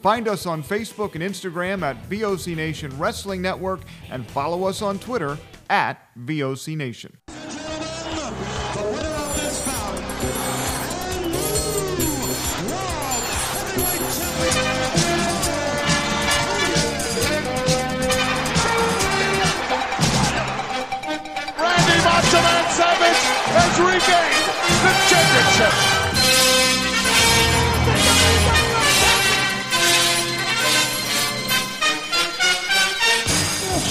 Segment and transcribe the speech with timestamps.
[0.00, 4.98] Find us on Facebook and Instagram at VOC Nation Wrestling Network and follow us on
[5.00, 5.36] Twitter
[5.68, 7.18] at VOC Nation.
[21.58, 24.46] Randy Macho Man Savage has regained
[24.84, 26.07] the championship.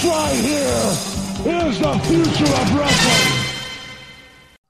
[0.04, 3.48] Right here is the future of wrestling.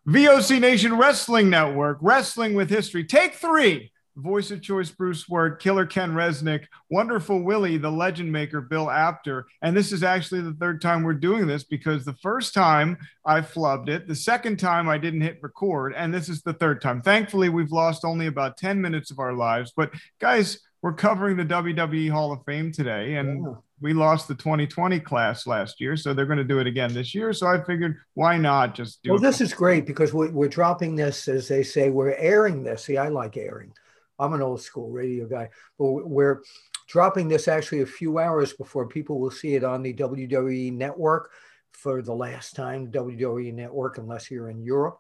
[0.09, 3.05] VOC Nation Wrestling Network, Wrestling with History.
[3.05, 3.93] Take three.
[4.17, 9.47] Voice of choice, Bruce Ward, Killer Ken Resnick, Wonderful Willie, the legend maker, Bill Apter.
[9.63, 13.43] And this is actually the third time we're doing this because the first time I
[13.43, 17.01] flubbed it, the second time I didn't hit record, and this is the third time.
[17.01, 19.73] Thankfully, we've lost only about 10 minutes of our lives.
[19.77, 23.17] But guys, we're covering the WWE Hall of Fame today.
[23.17, 26.67] And yeah we lost the 2020 class last year, so they're going to do it
[26.67, 27.33] again this year.
[27.33, 29.11] So I figured, why not just do?
[29.11, 32.85] Well, this is great because we're, we're dropping this, as they say, we're airing this.
[32.85, 33.73] See, I like airing.
[34.19, 36.43] I'm an old school radio guy, but we're
[36.89, 41.31] dropping this actually a few hours before people will see it on the WWE network
[41.73, 42.91] for the last time.
[42.91, 44.99] WWE network, unless you're in Europe,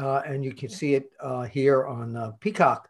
[0.00, 2.88] uh, and you can see it uh, here on uh, Peacock.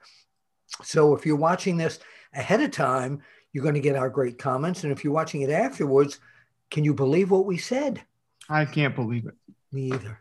[0.83, 1.99] So if you're watching this
[2.35, 3.23] ahead of time
[3.53, 4.85] you're going to get our great comments.
[4.85, 6.21] And if you're watching it afterwards,
[6.71, 8.03] can you believe what we said?
[8.49, 9.35] I can't believe it.
[9.73, 10.21] Me either.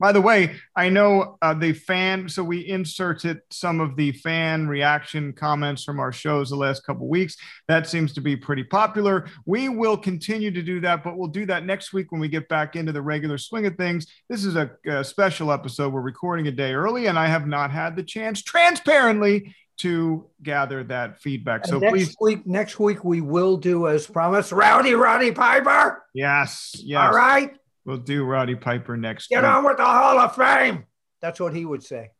[0.00, 4.68] By the way, I know uh, the fan, so we inserted some of the fan
[4.68, 7.36] reaction comments from our shows the last couple weeks.
[7.66, 9.26] That seems to be pretty popular.
[9.44, 12.48] We will continue to do that, but we'll do that next week when we get
[12.48, 14.06] back into the regular swing of things.
[14.28, 15.92] This is a, a special episode.
[15.92, 20.84] We're recording a day early, and I have not had the chance transparently to gather
[20.84, 21.66] that feedback.
[21.66, 26.04] So next please, week, next week we will do as promised, Rowdy Roddy Piper.
[26.14, 27.00] Yes, yes.
[27.00, 29.28] All right, we'll do Roddy Piper next.
[29.28, 29.50] Get week.
[29.50, 30.84] on with the Hall of Fame.
[31.20, 32.10] That's what he would say.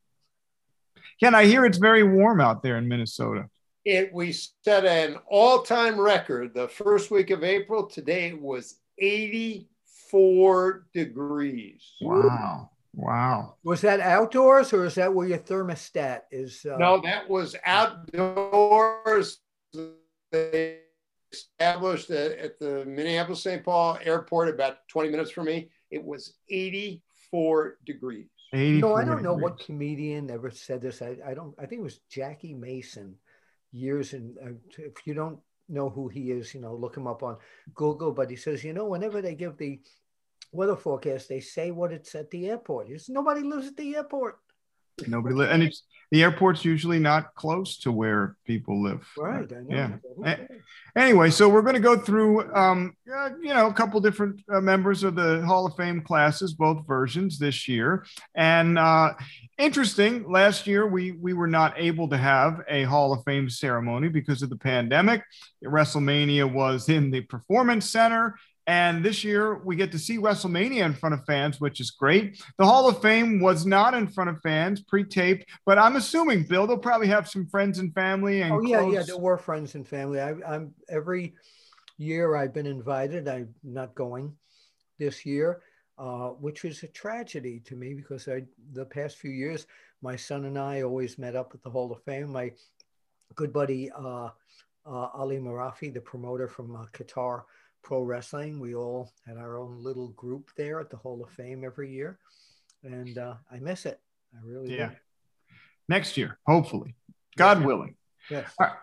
[1.20, 3.48] Ken, I hear it's very warm out there in Minnesota.
[3.84, 7.86] It we set an all-time record the first week of April.
[7.86, 11.92] Today it was 84 degrees.
[12.00, 12.70] Wow.
[12.94, 13.56] Wow.
[13.62, 16.66] Was that outdoors or is that where your thermostat is?
[16.68, 16.76] Uh...
[16.78, 19.38] No, that was outdoors.
[20.32, 20.80] They
[21.32, 23.64] established at the Minneapolis St.
[23.64, 25.70] Paul airport about 20 minutes from me.
[25.90, 28.26] It was 84 degrees.
[28.52, 29.42] 84 no, I don't know degrees.
[29.42, 31.02] what comedian ever said this.
[31.02, 33.14] I, I don't, I think it was Jackie Mason
[33.72, 34.14] years.
[34.14, 35.38] And uh, if you don't
[35.68, 37.36] know who he is, you know, look him up on
[37.74, 38.12] Google.
[38.12, 39.80] But he says, you know, whenever they give the
[40.52, 42.90] weather forecast, they say what it's at the airport.
[42.90, 44.38] It's, nobody lives at the airport.
[45.06, 49.06] Nobody lives, and it's the airport's usually not close to where people live.
[49.16, 49.48] Right.
[49.68, 49.96] Yeah.
[50.96, 54.60] Anyway, so we're going to go through, um, uh, you know, a couple different uh,
[54.60, 58.06] members of the Hall of Fame classes, both versions this year.
[58.34, 59.14] And uh,
[59.58, 64.08] interesting, last year we we were not able to have a Hall of Fame ceremony
[64.08, 65.22] because of the pandemic.
[65.62, 68.36] WrestleMania was in the Performance Center
[68.68, 72.44] and this year we get to see WrestleMania in front of fans, which is great.
[72.58, 76.66] The Hall of Fame was not in front of fans, pre-taped, but I'm assuming Bill,
[76.66, 78.42] they'll probably have some friends and family.
[78.42, 78.92] And oh yeah, close.
[78.92, 80.20] yeah, there were friends and family.
[80.20, 81.34] I, am every
[81.96, 83.26] year I've been invited.
[83.26, 84.36] I'm not going
[84.98, 85.62] this year,
[85.98, 88.42] uh, which is a tragedy to me because I,
[88.74, 89.66] the past few years,
[90.02, 92.32] my son and I always met up at the Hall of Fame.
[92.32, 92.52] My
[93.34, 94.28] good buddy uh,
[94.84, 97.44] uh, Ali Marafi, the promoter from uh, Qatar
[97.82, 101.64] Pro Wrestling, we all had our own little group there at the Hall of Fame
[101.64, 102.18] every year,
[102.82, 104.00] and uh, I miss it.
[104.34, 104.90] I really yeah.
[104.90, 104.94] do.
[105.88, 106.94] Next year, hopefully,
[107.36, 107.66] God Yes.
[107.66, 107.94] willing.
[108.30, 108.50] Yes.
[108.60, 108.76] All right.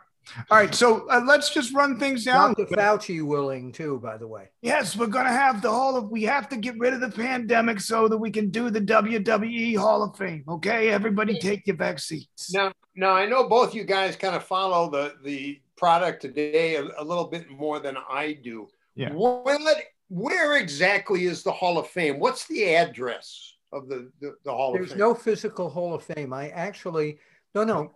[0.50, 2.54] All right, so uh, let's just run things down.
[2.54, 2.76] Dr.
[2.76, 4.50] Fauci willing too, by the way.
[4.62, 6.10] Yes, we're gonna have the Hall of.
[6.10, 9.78] We have to get rid of the pandemic so that we can do the WWE
[9.78, 10.44] Hall of Fame.
[10.48, 12.28] Okay, everybody, take your vaccines.
[12.52, 16.84] Now, now I know both you guys kind of follow the the product today a,
[16.98, 18.68] a little bit more than I do.
[18.96, 19.12] Yeah.
[19.14, 19.60] Where,
[20.10, 22.20] where exactly is the Hall of Fame?
[22.20, 25.00] What's the address of the the, the Hall There's of Fame?
[25.00, 26.34] There's no physical Hall of Fame.
[26.34, 27.20] I actually,
[27.54, 27.92] no, no.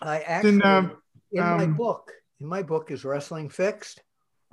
[0.00, 0.96] I actually, Then, um,
[1.32, 2.10] in my um, book,
[2.40, 4.02] in my book is Wrestling Fixed.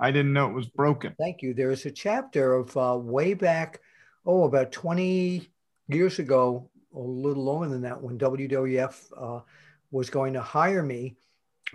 [0.00, 1.14] I didn't know it was broken.
[1.18, 1.54] Thank you.
[1.54, 3.80] There is a chapter of uh, way back,
[4.26, 5.50] oh, about 20
[5.88, 9.40] years ago, a little longer than that, when WWF uh,
[9.90, 11.16] was going to hire me.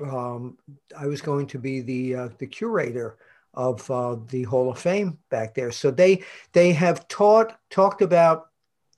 [0.02, 0.58] Um,
[0.98, 3.18] I was going to be the uh, the curator
[3.54, 5.72] of uh, the Hall of Fame back there.
[5.72, 6.24] So they
[6.54, 8.48] they have taught talked about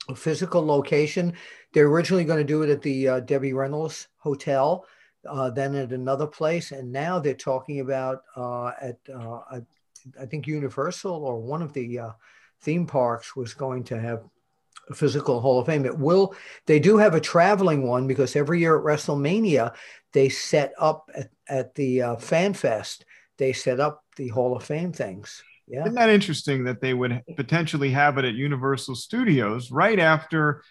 [0.08, 1.34] a physical location.
[1.72, 4.86] They're originally going to do it at the uh, Debbie Reynolds Hotel,
[5.28, 9.62] uh, then at another place, and now they're talking about uh, at uh, I,
[10.20, 12.10] I think Universal or one of the uh,
[12.62, 14.22] theme parks was going to have
[14.88, 15.84] a physical Hall of Fame.
[15.84, 16.34] It will.
[16.66, 19.74] They do have a traveling one because every year at WrestleMania
[20.12, 23.04] they set up at, at the Fan Fest.
[23.36, 25.42] They set up the Hall of Fame things.
[25.68, 25.82] Yeah.
[25.82, 30.62] Isn't that interesting that they would potentially have it at Universal Studios right after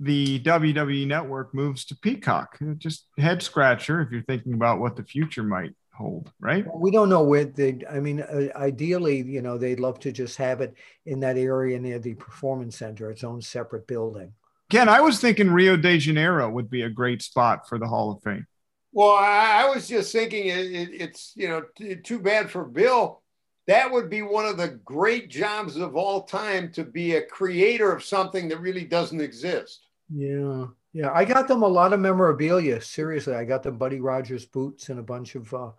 [0.00, 2.58] the WWE network moves to Peacock?
[2.78, 6.64] Just head scratcher if you're thinking about what the future might hold, right?
[6.74, 10.36] We don't know where they, I mean, uh, ideally, you know, they'd love to just
[10.38, 10.74] have it
[11.06, 14.32] in that area near the Performance Center, its own separate building.
[14.70, 18.10] Ken, I was thinking Rio de Janeiro would be a great spot for the Hall
[18.10, 18.46] of Fame.
[18.92, 23.22] Well, I, was just thinking it, it, it's you know t- too bad for Bill.
[23.66, 27.92] That would be one of the great jobs of all time to be a creator
[27.92, 29.86] of something that really doesn't exist.
[30.12, 30.66] Yeah.
[30.92, 31.12] Yeah.
[31.14, 32.80] I got them a lot of memorabilia.
[32.80, 35.70] Seriously, I got them Buddy Rogers boots and a bunch of uh,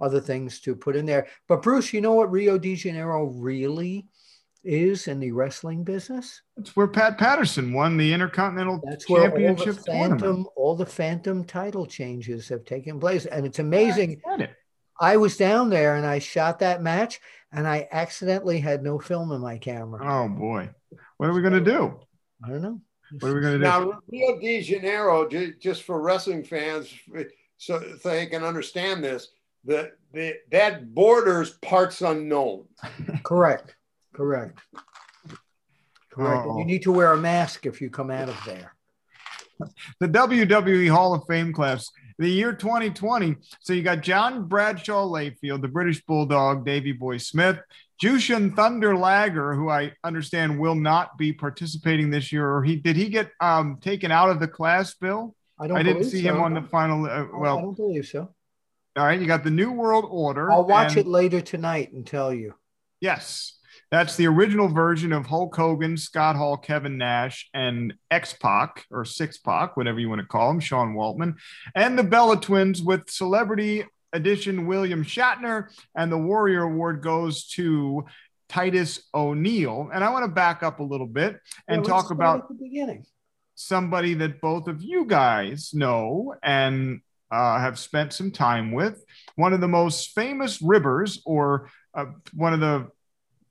[0.00, 1.26] other things to put in there.
[1.46, 4.06] But Bruce, you know what Rio de Janeiro really
[4.66, 6.42] is in the wrestling business?
[6.56, 10.20] It's where Pat Patterson won the Intercontinental That's where all the Championship tournament.
[10.20, 14.20] phantom, all the phantom title changes have taken place, and it's amazing.
[14.28, 14.50] I it.
[14.98, 17.20] I was down there and I shot that match,
[17.52, 20.00] and I accidentally had no film in my camera.
[20.02, 20.70] Oh boy,
[21.18, 21.98] what are we gonna do?
[22.44, 22.80] I don't know.
[23.20, 23.64] What are we gonna do?
[23.64, 26.92] Now, Rio de Janeiro, ju- just for wrestling fans,
[27.58, 29.28] so they can understand this,
[29.64, 32.64] the, the that borders parts unknown.
[33.22, 33.76] Correct.
[34.16, 34.58] Correct.
[36.10, 36.42] Correct.
[36.44, 36.58] And Oh.
[36.58, 38.72] you need to wear a mask if you come out of there.
[40.00, 43.36] the WWE Hall of Fame class, the year 2020.
[43.60, 47.58] So you got John Bradshaw Layfield, the British Bulldog, Davy Boy Smith,
[48.02, 52.96] Jushin Thunder Liger, who I understand will not be participating this year, or he did
[52.96, 55.34] he get um, taken out of the class, Bill?
[55.58, 55.78] I don't.
[55.78, 56.34] I didn't see so.
[56.34, 57.06] him on the final.
[57.06, 58.28] Uh, I- I don't believe so.
[58.96, 60.52] all right, you got the New World Order.
[60.52, 62.54] I'll watch and- it later tonight and tell you.
[63.00, 63.55] Yes.
[63.90, 69.04] That's the original version of Hulk Hogan, Scott Hall, Kevin Nash, and X Pac or
[69.04, 71.34] Six Pac, whatever you want to call him, Sean Waltman,
[71.74, 75.68] and the Bella Twins with Celebrity Edition William Shatner.
[75.96, 78.04] And the Warrior Award goes to
[78.48, 79.90] Titus O'Neil.
[79.92, 81.38] And I want to back up a little bit
[81.68, 83.04] and Yeah, talk about the beginning.
[83.54, 87.00] somebody that both of you guys know and
[87.30, 89.04] uh, have spent some time with.
[89.34, 92.88] One of the most famous ribbers, or uh, one of the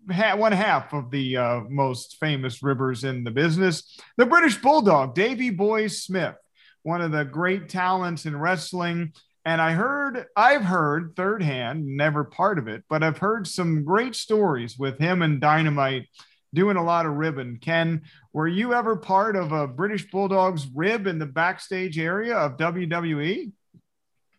[0.08, 5.50] one half of the uh, most famous ribbers in the business, the British Bulldog, Davy
[5.50, 6.36] Boy Smith,
[6.84, 9.14] one of the great talents in wrestling.
[9.46, 13.84] And I heard, I've heard third hand, never part of it, but I've heard some
[13.84, 16.08] great stories with him and Dynamite
[16.54, 17.60] doing a lot of ribbon.
[17.62, 18.02] Ken,
[18.34, 23.52] were you ever part of a British Bulldogs rib in the backstage area of WWE?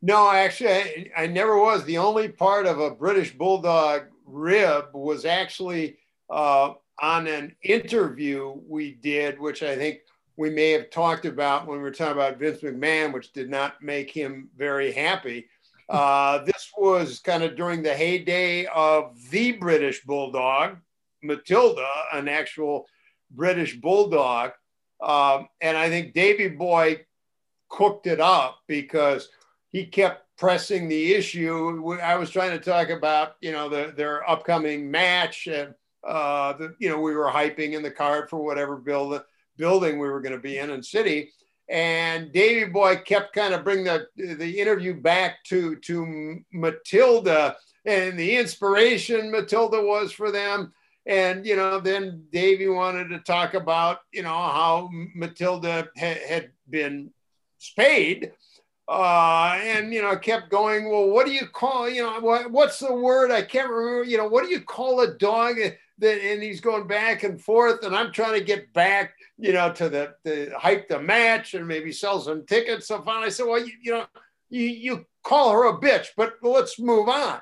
[0.03, 1.85] No, actually, I, I never was.
[1.85, 8.92] The only part of a British Bulldog rib was actually uh, on an interview we
[8.92, 10.00] did, which I think
[10.37, 13.83] we may have talked about when we were talking about Vince McMahon, which did not
[13.83, 15.49] make him very happy.
[15.88, 20.76] Uh, this was kind of during the heyday of the British Bulldog,
[21.23, 22.87] Matilda, an actual
[23.30, 24.52] British Bulldog.
[25.00, 27.06] Um, and I think Davy Boy
[27.68, 29.28] cooked it up because
[29.71, 31.99] he kept pressing the issue.
[32.02, 35.47] I was trying to talk about, you know, the, their upcoming match.
[35.47, 35.75] And,
[36.07, 39.21] uh, the, you know, we were hyping in the card for whatever build,
[39.57, 41.33] building we were going to be in and city.
[41.69, 48.19] And Davy Boy kept kind of bring the, the interview back to, to Matilda and
[48.19, 50.73] the inspiration Matilda was for them.
[51.07, 56.50] And, you know, then Davy wanted to talk about, you know, how Matilda ha- had
[56.69, 57.12] been
[57.59, 58.33] spayed
[58.88, 62.78] uh, and you know kept going well what do you call you know what, what's
[62.78, 63.31] the word?
[63.31, 65.57] I can't remember you know what do you call a dog
[65.99, 69.73] that and he's going back and forth and i'm trying to get back you know
[69.73, 72.88] to the, the hype the match and maybe sell some tickets.
[72.88, 74.07] So finally i said well you, you know
[74.50, 77.40] you, you call her a bitch but let's move on.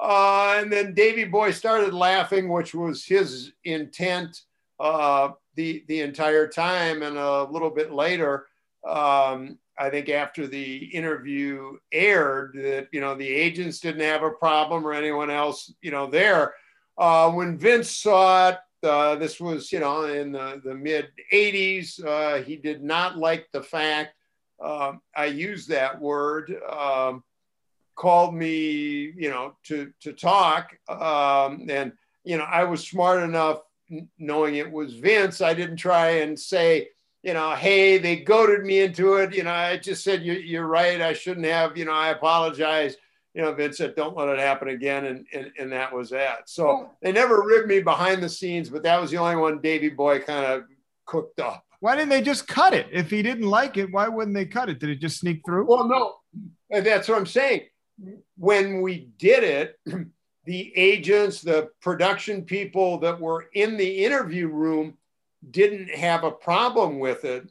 [0.00, 4.42] Uh, and then davy boy started laughing which was his intent
[4.78, 7.02] uh, the the entire time.
[7.02, 8.46] And a little bit later
[8.88, 14.30] um, I think after the interview aired that you know the agents didn't have a
[14.30, 16.54] problem or anyone else you know there.
[16.96, 22.04] Uh, when Vince saw it, uh, this was you know in the, the mid 80s.
[22.04, 24.14] Uh, he did not like the fact
[24.62, 26.54] um, I used that word.
[26.68, 27.22] Um,
[27.94, 31.92] called me you know to to talk um, and
[32.22, 33.60] you know I was smart enough
[34.18, 35.40] knowing it was Vince.
[35.40, 36.88] I didn't try and say
[37.28, 39.34] you know, hey, they goaded me into it.
[39.34, 40.98] You know, I just said, you, you're right.
[41.02, 42.96] I shouldn't have, you know, I apologize.
[43.34, 45.04] You know, Vince said, don't let it happen again.
[45.04, 46.48] And, and, and that was that.
[46.48, 49.90] So they never ribbed me behind the scenes, but that was the only one Davy
[49.90, 50.62] Boy kind of
[51.04, 51.62] cooked up.
[51.80, 52.86] Why didn't they just cut it?
[52.90, 54.78] If he didn't like it, why wouldn't they cut it?
[54.78, 55.66] Did it just sneak through?
[55.66, 56.14] Well, no,
[56.70, 57.64] that's what I'm saying.
[58.38, 59.78] When we did it,
[60.46, 64.96] the agents, the production people that were in the interview room
[65.50, 67.50] didn't have a problem with it.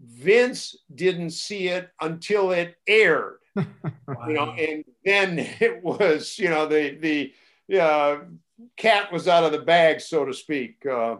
[0.00, 3.64] Vince didn't see it until it aired, wow.
[4.28, 7.32] you know, and then it was, you know, the
[7.68, 8.20] the uh,
[8.76, 10.84] cat was out of the bag, so to speak.
[10.86, 11.16] Uh,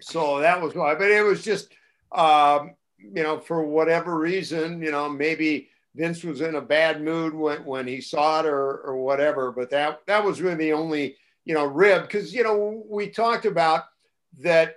[0.00, 1.72] so that was why, but it was just,
[2.12, 7.34] um, you know, for whatever reason, you know, maybe Vince was in a bad mood
[7.34, 11.16] when, when he saw it or, or whatever, but that, that was really the only,
[11.44, 12.08] you know, rib.
[12.08, 13.84] Cause, you know, we talked about
[14.40, 14.76] that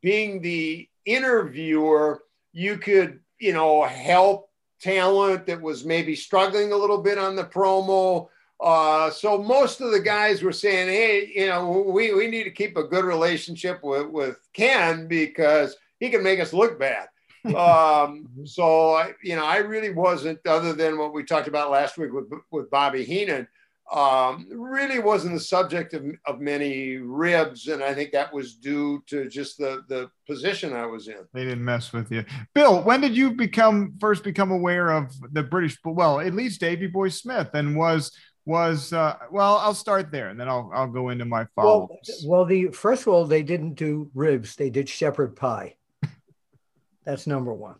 [0.00, 2.22] being the interviewer,
[2.52, 7.44] you could, you know, help talent that was maybe struggling a little bit on the
[7.44, 8.28] promo.
[8.60, 12.50] Uh, so most of the guys were saying, hey, you know, we, we need to
[12.50, 17.08] keep a good relationship with, with Ken because he can make us look bad.
[17.56, 21.98] um, so, I, you know, I really wasn't, other than what we talked about last
[21.98, 23.48] week with, with Bobby Heenan,
[23.90, 29.02] um, really wasn't the subject of, of many ribs, and I think that was due
[29.06, 31.18] to just the the position I was in.
[31.34, 32.24] They didn't mess with you,
[32.54, 32.82] Bill.
[32.82, 35.78] When did you become first become aware of the British?
[35.84, 38.12] Well, at least Davy Boy Smith, and was
[38.46, 39.58] was uh, well.
[39.58, 41.88] I'll start there, and then I'll I'll go into my follow.
[41.90, 45.76] Well, well, the first of all, they didn't do ribs; they did shepherd pie.
[47.04, 47.76] That's number one.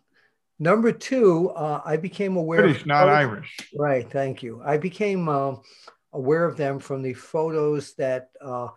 [0.59, 2.61] Number two, uh, I became aware.
[2.61, 3.57] British, of, not Irish.
[3.77, 4.09] Right.
[4.09, 4.61] Thank you.
[4.63, 5.27] I became.
[5.27, 5.55] Uh,
[6.13, 8.67] aware of them from the photos that uh,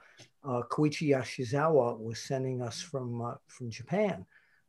[0.44, 4.24] uh, Koichi Yashizawa was sending us from, uh, from Japan.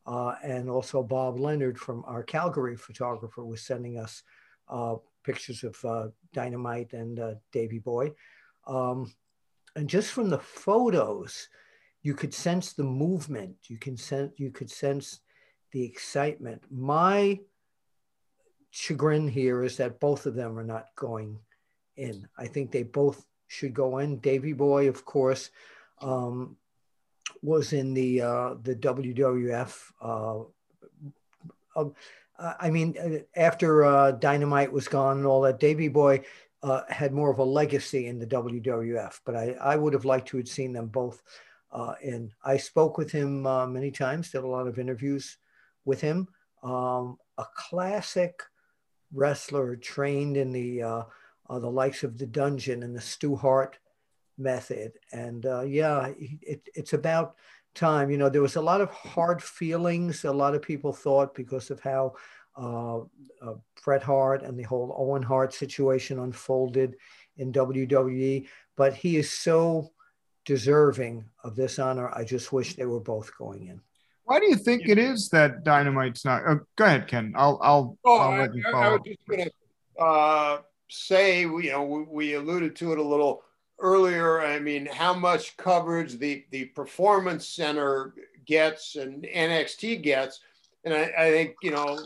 [0.05, 4.24] Uh, and also Bob Leonard from our Calgary photographer was sending us
[4.69, 7.19] uh, pictures of uh, Dynamite and
[7.51, 8.13] Davy Boy.
[8.65, 9.13] Um,
[9.75, 11.50] and just from the photos,
[12.03, 13.55] you could sense the movement.
[13.67, 15.19] You can sense, you could sense
[15.71, 16.63] the excitement.
[16.71, 17.39] My
[18.71, 21.39] chagrin here is that both of them are not going
[21.98, 22.27] in.
[22.38, 24.18] I think they both should go in.
[24.20, 25.50] Davy Boy, of course,
[26.01, 26.58] um,
[27.42, 29.92] was in the uh, the WWF.
[30.01, 30.44] Uh,
[31.75, 36.24] uh, I mean, uh, after uh, Dynamite was gone and all that, Davy Boy
[36.63, 39.20] uh, had more of a legacy in the WWF.
[39.25, 41.22] But I, I would have liked to have seen them both
[42.01, 42.32] in.
[42.44, 45.38] I spoke with him many times, did a lot of interviews
[45.86, 46.27] with him.
[46.63, 48.42] Um, a classic
[49.13, 51.06] wrestler trained in the
[51.50, 53.77] uh, the likes of the dungeon and the Stu Hart
[54.38, 54.94] method.
[55.12, 57.36] And uh, yeah, it, it's about
[57.74, 58.10] time.
[58.10, 60.24] You know, there was a lot of hard feelings.
[60.25, 62.16] A lot of people thought because of how
[62.58, 63.00] uh,
[63.42, 66.96] uh, Bret Hart and the whole Owen Hart situation unfolded
[67.38, 68.48] in WWE.
[68.75, 69.92] But he is so
[70.46, 72.10] deserving of this honor.
[72.13, 73.82] I just wish they were both going in.
[74.25, 76.44] Why do you think it is that Dynamite's not?
[76.46, 77.34] Oh, go ahead, Ken.
[77.36, 77.98] I'll I'll.
[78.04, 79.50] Oh, I'll I, I, I was just gonna
[79.98, 80.58] uh,
[80.89, 83.44] say, you know, we alluded to it a little
[83.79, 84.41] earlier.
[84.41, 88.13] I mean, how much coverage the the performance center
[88.46, 90.41] gets and NXT gets,
[90.84, 92.00] and I, I think you know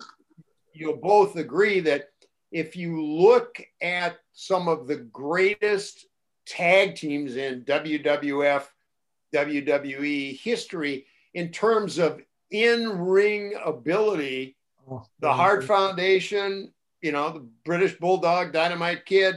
[0.73, 2.09] you'll both agree that
[2.51, 6.05] if you look at some of the greatest
[6.45, 8.65] tag teams in WWF,
[9.33, 12.21] WWE history in terms of
[12.51, 14.57] in ring ability,
[14.89, 19.35] oh, the Hart Foundation, you know, the British Bulldog, Dynamite Kid,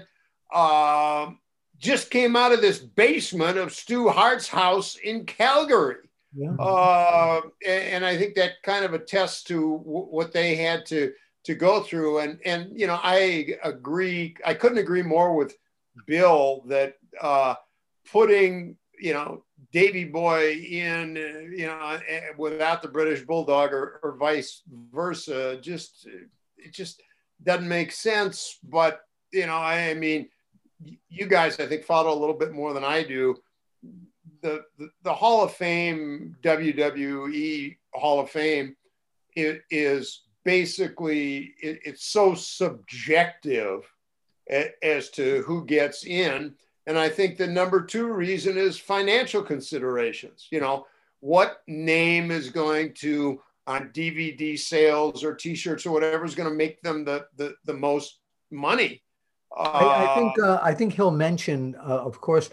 [0.53, 1.31] uh,
[1.79, 5.97] just came out of this basement of Stu Hart's house in Calgary.
[6.37, 6.55] Yeah.
[6.59, 11.13] Uh, and, I think that kind of attests to w- what they had to
[11.45, 12.19] to go through.
[12.19, 14.35] And and you know, I agree.
[14.45, 15.57] I couldn't agree more with
[16.07, 17.55] Bill that uh,
[18.11, 21.17] putting you know Davy Boy in
[21.57, 21.99] you know
[22.37, 27.03] without the British Bulldog or, or vice versa just it just
[27.43, 28.59] doesn't make sense.
[28.63, 29.01] But
[29.33, 30.29] you know, I, I mean,
[31.09, 33.37] you guys I think follow a little bit more than I do.
[34.43, 38.77] The, the, the Hall of Fame, WWE Hall of Fame,
[39.35, 43.91] it is basically it, it's so subjective
[44.83, 46.55] as to who gets in.
[46.87, 50.49] And I think the number two reason is financial considerations.
[50.51, 50.87] You know,
[51.21, 56.55] what name is going to on DVD sales or T-shirts or whatever is going to
[56.55, 58.19] make them the the, the most
[58.51, 59.03] money.
[59.57, 62.51] Uh, I, I, think uh, I think he'll mention, uh, of course,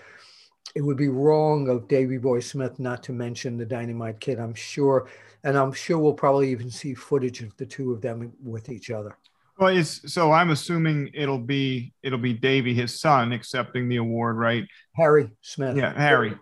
[0.76, 4.40] it would be wrong of Davy Boy Smith not to mention the Dynamite Kid.
[4.40, 5.10] I'm sure,
[5.44, 8.92] and I'm sure we'll probably even see footage of the two of them with each
[8.92, 9.18] other.
[9.58, 14.38] Well, it's, so I'm assuming it'll be it'll be Davy, his son, accepting the award,
[14.38, 14.64] right?
[14.96, 15.76] Harry Smith.
[15.76, 16.36] Yeah, Harry.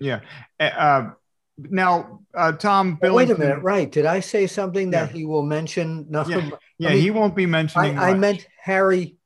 [0.00, 0.20] Yeah.
[0.60, 1.10] Uh,
[1.56, 2.98] now, uh, Tom.
[3.02, 3.90] Oh, wait a minute, right?
[3.90, 5.16] Did I say something that yeah.
[5.16, 6.06] he will mention?
[6.08, 6.48] Nothing.
[6.48, 7.98] Yeah, yeah I mean, he won't be mentioning.
[7.98, 9.16] I, I meant Harry.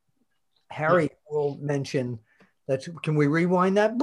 [0.69, 1.09] Harry yeah.
[1.31, 2.19] will mention
[2.69, 3.95] that's can we rewind that?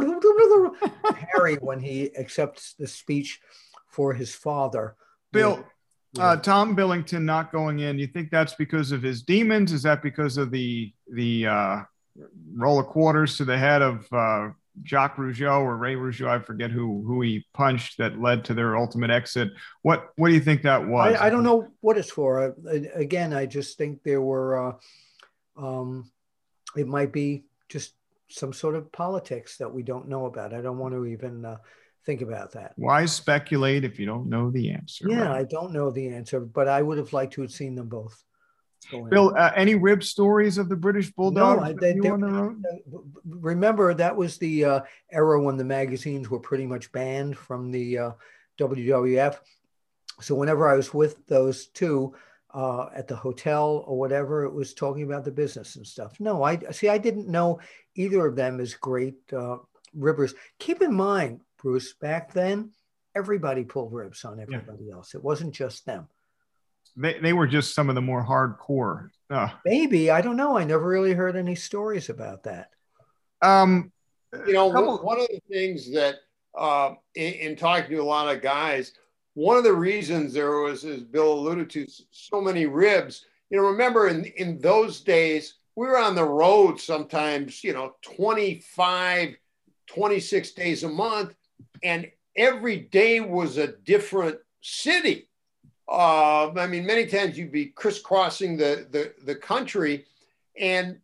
[1.35, 3.41] Harry, when he accepts the speech
[3.87, 4.97] for his father.
[5.33, 5.65] Bill,
[6.19, 7.97] uh, Tom Billington not going in.
[7.97, 9.73] You think that's because of his demons?
[9.73, 11.83] Is that because of the the uh,
[12.55, 14.49] roll of quarters to the head of uh,
[14.85, 16.29] Jacques Rougeau or Ray Rougeau?
[16.29, 19.51] I forget who who he punched that led to their ultimate exit.
[19.83, 21.17] What what do you think that was?
[21.17, 22.55] I, I don't know what it's for.
[22.95, 24.69] again, I just think there were.
[24.69, 24.73] Uh,
[25.57, 26.11] um,
[26.77, 27.95] it might be just
[28.29, 30.53] some sort of politics that we don't know about.
[30.53, 31.57] I don't want to even uh,
[32.05, 32.73] think about that.
[32.77, 35.07] Why speculate if you don't know the answer?
[35.09, 35.41] Yeah, right?
[35.41, 38.23] I don't know the answer, but I would have liked to have seen them both.
[38.91, 41.61] Bill, uh, any rib stories of the British Bulldog?
[41.61, 42.11] No, they, they,
[43.25, 47.99] remember that was the uh, era when the magazines were pretty much banned from the
[47.99, 48.11] uh,
[48.59, 49.39] WWF.
[50.21, 52.15] So whenever I was with those two,
[52.57, 56.19] uh, at the hotel or whatever, it was talking about the business and stuff.
[56.19, 56.89] No, I see.
[56.89, 57.61] I didn't know
[57.95, 59.59] either of them as great uh,
[59.95, 60.35] ribbers.
[60.59, 62.71] Keep in mind, Bruce, back then,
[63.15, 64.95] everybody pulled ribs on everybody yeah.
[64.95, 65.15] else.
[65.15, 66.09] It wasn't just them.
[66.97, 69.11] They, they were just some of the more hardcore.
[69.29, 70.57] Uh, Maybe I don't know.
[70.57, 72.71] I never really heard any stories about that.
[73.43, 73.93] Um,
[74.47, 76.17] you know, one, one of the things that
[76.57, 78.93] uh, in, in talking to a lot of guys
[79.37, 83.27] one of the reasons there was, as Bill alluded to, so many ribs.
[83.51, 87.97] You know, remember in, in those days, we were on the road sometimes, you know,
[88.01, 89.37] 25,
[89.89, 91.35] 26 days a month,
[91.83, 95.29] and every day was a different city.
[95.89, 100.05] Uh, I mean, many times you'd be crisscrossing the, the, the country,
[100.59, 100.99] and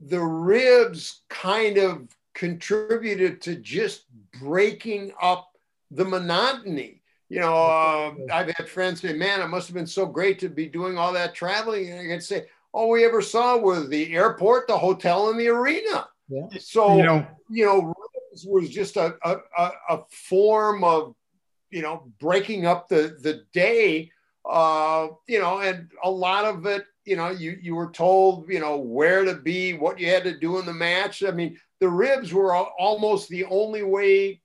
[0.00, 4.04] the ribs kind of contributed to just
[4.38, 5.52] breaking up
[5.90, 10.04] the monotony you know, uh, I've had friends say, man, it must have been so
[10.04, 11.88] great to be doing all that traveling.
[11.90, 15.48] And I can say, all we ever saw was the airport, the hotel, and the
[15.48, 16.08] arena.
[16.28, 16.48] Yeah.
[16.58, 17.94] So, you know, you know,
[18.46, 21.14] was just a, a, a form of,
[21.70, 24.10] you know, breaking up the, the day,
[24.48, 28.60] uh, you know, and a lot of it, you know, you, you were told, you
[28.60, 31.22] know, where to be, what you had to do in the match.
[31.22, 34.42] I mean, the ribs were almost the only way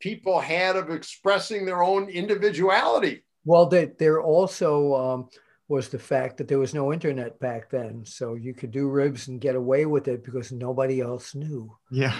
[0.00, 3.24] people had of expressing their own individuality.
[3.44, 5.28] Well, they, they're also um,
[5.66, 8.04] was the fact that there was no internet back then.
[8.04, 11.74] So you could do ribs and get away with it because nobody else knew.
[11.90, 12.14] Yeah.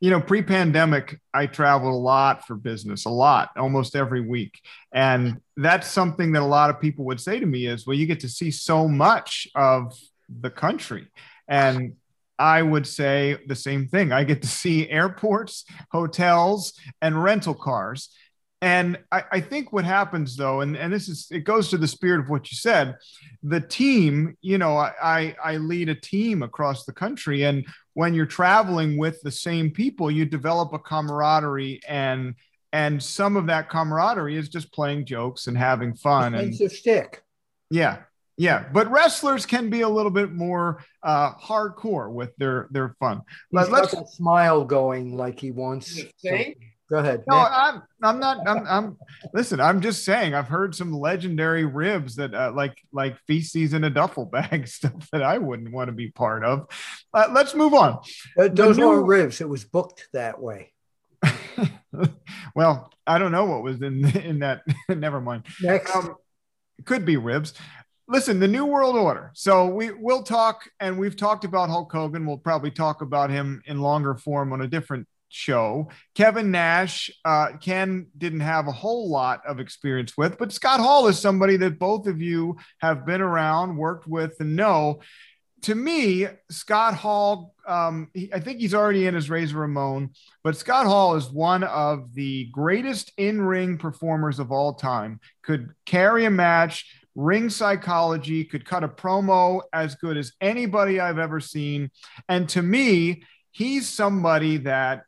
[0.00, 4.60] You know, pre pandemic, I traveled a lot for business, a lot, almost every week.
[4.92, 8.06] And that's something that a lot of people would say to me is, well, you
[8.06, 9.96] get to see so much of
[10.28, 11.06] the country.
[11.46, 11.94] And
[12.36, 14.12] I would say the same thing.
[14.12, 18.10] I get to see airports, hotels, and rental cars.
[18.60, 21.86] And I, I, think what happens though, and, and this is it goes to the
[21.86, 22.96] spirit of what you said,
[23.44, 27.44] the team, you know, I, I lead a team across the country.
[27.44, 32.34] And when you're traveling with the same people, you develop a camaraderie and
[32.72, 36.34] and some of that camaraderie is just playing jokes and having fun.
[36.34, 37.22] and stick.
[37.70, 37.98] Yeah.
[38.40, 43.22] Yeah, but wrestlers can be a little bit more uh, hardcore with their their fun.
[43.50, 46.00] But let's got smile going like he wants.
[46.90, 47.22] Go ahead.
[47.28, 48.48] No, I'm I'm not.
[48.48, 48.96] I'm, I'm
[49.34, 49.60] listen.
[49.60, 50.34] I'm just saying.
[50.34, 55.08] I've heard some legendary ribs that uh, like like feces in a duffel bag stuff
[55.12, 56.68] that I wouldn't want to be part of.
[57.12, 57.98] Uh, let's move on.
[58.38, 58.88] Uh, those new...
[58.88, 59.40] weren't ribs.
[59.42, 60.72] It was booked that way.
[62.54, 64.62] well, I don't know what was in in that.
[64.88, 65.44] Never mind.
[65.60, 65.94] Next.
[65.94, 66.14] Um,
[66.84, 67.52] could be ribs
[68.08, 69.30] listen, the New World Order.
[69.34, 72.26] So we will talk, and we've talked about Hulk Hogan.
[72.26, 75.88] We'll probably talk about him in longer form on a different show.
[76.14, 81.06] Kevin Nash, uh, Ken didn't have a whole lot of experience with, but Scott Hall
[81.06, 85.00] is somebody that both of you have been around, worked with, and know.
[85.62, 90.10] To me, Scott Hall, um, he, I think he's already in his Razor Ramon,
[90.44, 95.20] but Scott Hall is one of the greatest in ring performers of all time.
[95.42, 101.18] Could carry a match, ring psychology, could cut a promo as good as anybody I've
[101.18, 101.90] ever seen.
[102.28, 105.02] And to me, he's somebody that,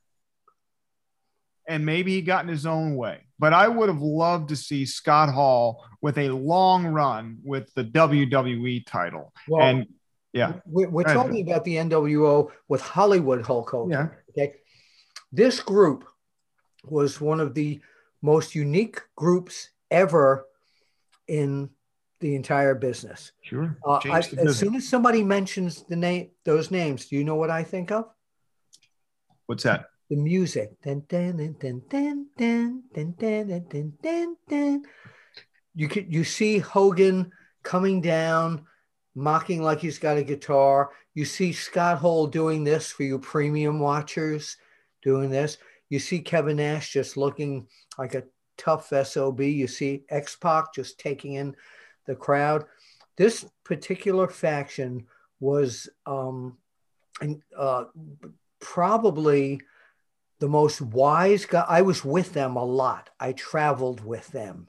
[1.70, 4.84] and maybe he got in his own way, but I would have loved to see
[4.84, 9.32] Scott Hall with a long run with the WWE title.
[9.48, 9.86] Well, and
[10.32, 13.90] yeah, we're, talking about the NWO with Hollywood Hulk Hogan.
[13.90, 14.08] Yeah.
[14.30, 14.54] Okay.
[15.32, 16.04] This group
[16.84, 17.80] was one of the
[18.20, 20.46] most unique groups ever
[21.28, 21.70] in
[22.18, 23.30] the entire business.
[23.42, 23.78] Sure.
[23.86, 27.50] Uh, I, as soon as somebody mentions the name, those names, do you know what
[27.50, 28.06] I think of?
[29.46, 29.86] What's that?
[30.10, 30.72] The music.
[35.74, 37.30] You could you see Hogan
[37.62, 38.66] coming down,
[39.14, 40.90] mocking like he's got a guitar.
[41.14, 44.56] You see Scott Hall doing this for you premium watchers,
[45.00, 45.58] doing this.
[45.90, 48.24] You see Kevin Nash just looking like a
[48.58, 49.40] tough SOB.
[49.42, 51.54] You see X Pac just taking in
[52.06, 52.64] the crowd.
[53.16, 55.06] This particular faction
[55.38, 56.58] was um,
[57.56, 57.84] uh,
[58.58, 59.60] probably
[60.40, 61.64] the most wise guy.
[61.68, 63.10] I was with them a lot.
[63.20, 64.68] I traveled with them.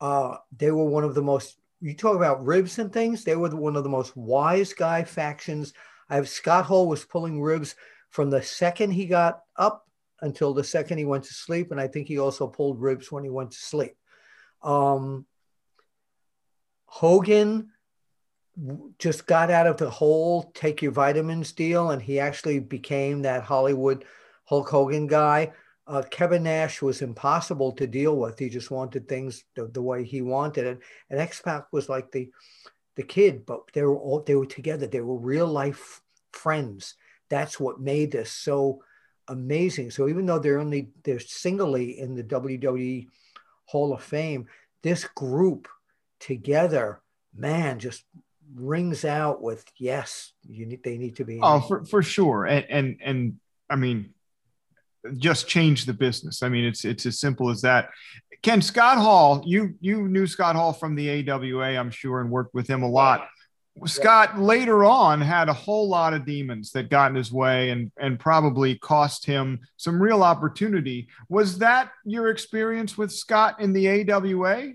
[0.00, 3.48] Uh, they were one of the most, you talk about ribs and things, they were
[3.48, 5.72] one of the most wise guy factions.
[6.08, 7.74] I have Scott Hall was pulling ribs
[8.10, 9.86] from the second he got up
[10.20, 11.70] until the second he went to sleep.
[11.70, 13.96] And I think he also pulled ribs when he went to sleep.
[14.62, 15.26] Um,
[16.86, 17.70] Hogan
[18.98, 23.44] just got out of the whole take your vitamins deal and he actually became that
[23.44, 24.04] Hollywood
[24.50, 25.52] Hulk Hogan guy.
[25.86, 28.36] Uh, Kevin Nash was impossible to deal with.
[28.38, 30.80] He just wanted things the, the way he wanted it.
[31.08, 32.30] And X Pac was like the
[32.96, 34.88] the kid, but they were all they were together.
[34.88, 36.96] They were real life friends.
[37.28, 38.82] That's what made this so
[39.28, 39.92] amazing.
[39.92, 43.06] So even though they're only they're singly in the WWE
[43.66, 44.48] Hall of Fame,
[44.82, 45.68] this group
[46.18, 47.00] together,
[47.32, 48.02] man, just
[48.52, 51.38] rings out with yes, you need they need to be.
[51.40, 53.36] Oh, for, for sure, and and and
[53.68, 54.12] I mean,
[55.16, 56.42] just change the business.
[56.42, 57.90] I mean, it's it's as simple as that.
[58.42, 62.54] Ken Scott Hall, you you knew Scott Hall from the AWA, I'm sure, and worked
[62.54, 63.28] with him a lot.
[63.86, 67.90] Scott later on had a whole lot of demons that got in his way and
[67.98, 71.08] and probably cost him some real opportunity.
[71.28, 74.72] Was that your experience with Scott in the AWA?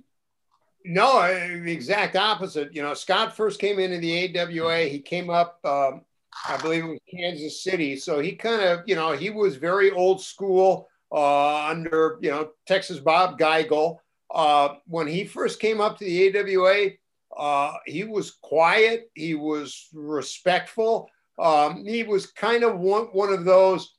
[0.86, 1.28] No,
[1.64, 2.74] the exact opposite.
[2.76, 4.84] You know, Scott first came into the AWA.
[4.84, 6.02] He came up, um,
[6.48, 7.96] I believe it was Kansas City.
[7.96, 12.50] So he kind of, you know, he was very old school uh, under, you know,
[12.68, 13.98] Texas Bob Geigel.
[14.34, 16.90] Uh, when he first came up to the AWA,
[17.38, 19.10] uh, he was quiet.
[19.14, 21.10] He was respectful.
[21.40, 23.96] Um, he was kind of one, one of those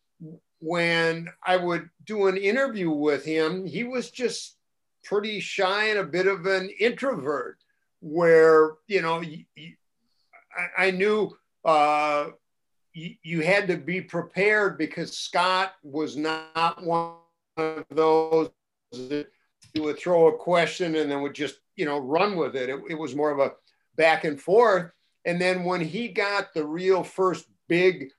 [0.61, 4.57] when I would do an interview with him, he was just
[5.05, 7.59] pretty shy and a bit of an introvert
[8.01, 12.29] where you know I, I, knew uh,
[12.95, 17.17] you, you had to be prepared because Scott was not one
[17.59, 18.51] of those
[18.93, 19.27] that
[19.77, 22.71] would throw a question and then would just you know run with it.
[22.71, 22.81] it.
[22.89, 23.53] It was more of a
[23.97, 24.91] back and forth.
[25.25, 28.11] And then when he got the real first big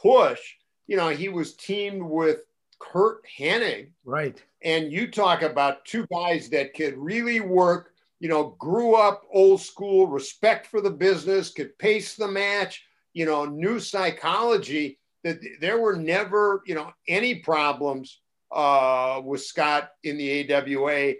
[0.00, 0.40] push,
[0.86, 2.40] you know, he was teamed with
[2.80, 3.90] Curt Hennig.
[4.04, 4.42] Right.
[4.62, 9.60] And you talk about two guys that could really work, you know, grew up old
[9.60, 14.98] school, respect for the business, could pace the match, you know, new psychology.
[15.24, 18.20] That there were never, you know, any problems
[18.52, 21.14] uh, with Scott in the AWA.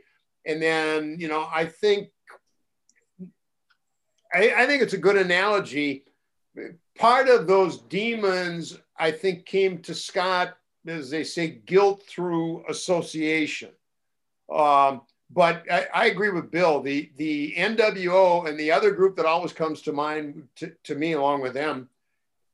[0.47, 2.09] And then, you know, I think
[4.33, 6.05] I, I think it's a good analogy.
[6.99, 10.55] Part of those demons, I think, came to Scott
[10.87, 13.71] as they say, guilt through association.
[14.53, 15.03] Um,
[15.33, 16.81] but I, I, agree with Bill.
[16.81, 21.13] The the NWO and the other group that always comes to mind to, to me,
[21.13, 21.89] along with them,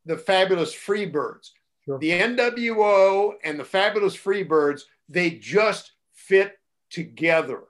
[0.04, 1.50] the Fabulous Freebirds.
[1.84, 1.98] Sure.
[1.98, 6.58] The NWO and the Fabulous Freebirds, they just fit
[6.90, 7.62] together.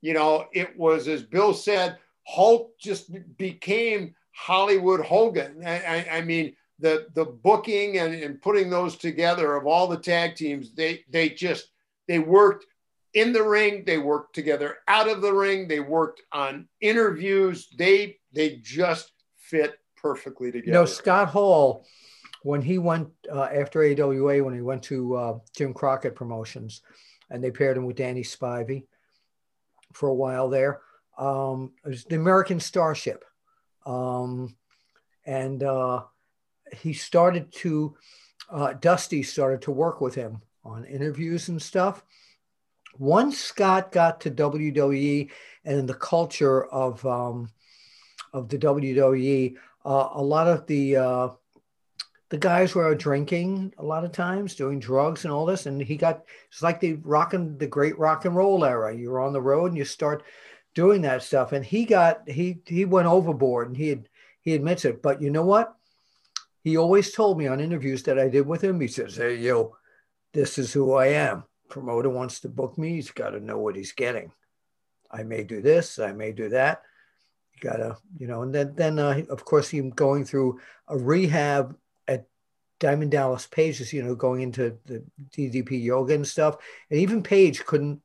[0.00, 5.62] You know, it was as Bill said, Hulk just became Hollywood Hogan.
[5.66, 9.98] I, I, I mean, the the booking and, and putting those together of all the
[9.98, 11.68] tag teams, they they just
[12.08, 12.66] they worked
[13.14, 17.68] in the ring, they worked together out of the ring, they worked on interviews.
[17.76, 20.66] They they just fit perfectly together.
[20.66, 21.86] You know, Scott Hall,
[22.42, 26.82] when he went uh, after AWA, when he went to uh, Jim Crockett Promotions,
[27.30, 28.84] and they paired him with Danny Spivey
[29.92, 30.80] for a while there.
[31.16, 33.24] Um, it was the American Starship,
[33.86, 34.56] um,
[35.24, 36.02] and uh,
[36.76, 37.96] he started to
[38.50, 42.02] uh, Dusty started to work with him on interviews and stuff.
[42.98, 45.30] Once Scott got to WWE
[45.64, 47.50] and the culture of um,
[48.32, 51.28] of the WWE, uh, a lot of the uh,
[52.30, 55.96] the guys were drinking a lot of times, doing drugs and all this, and he
[55.96, 58.94] got it's like the rocking the great rock and roll era.
[58.94, 60.22] You're on the road and you start
[60.74, 64.08] doing that stuff, and he got he he went overboard, and he had,
[64.40, 65.02] he admits it.
[65.02, 65.76] But you know what?
[66.62, 68.80] He always told me on interviews that I did with him.
[68.80, 69.76] He says, "Hey, yo,
[70.32, 71.44] this is who I am.
[71.74, 72.90] Promoter wants to book me.
[72.90, 74.30] He's got to know what he's getting.
[75.10, 75.98] I may do this.
[75.98, 76.82] I may do that."
[77.54, 81.76] You gotta, you know, and then, then uh, of course, him going through a rehab
[82.06, 82.26] at
[82.78, 85.02] Diamond Dallas Page's, you know, going into the
[85.36, 86.58] DDP yoga and stuff.
[86.90, 88.00] And even Page couldn't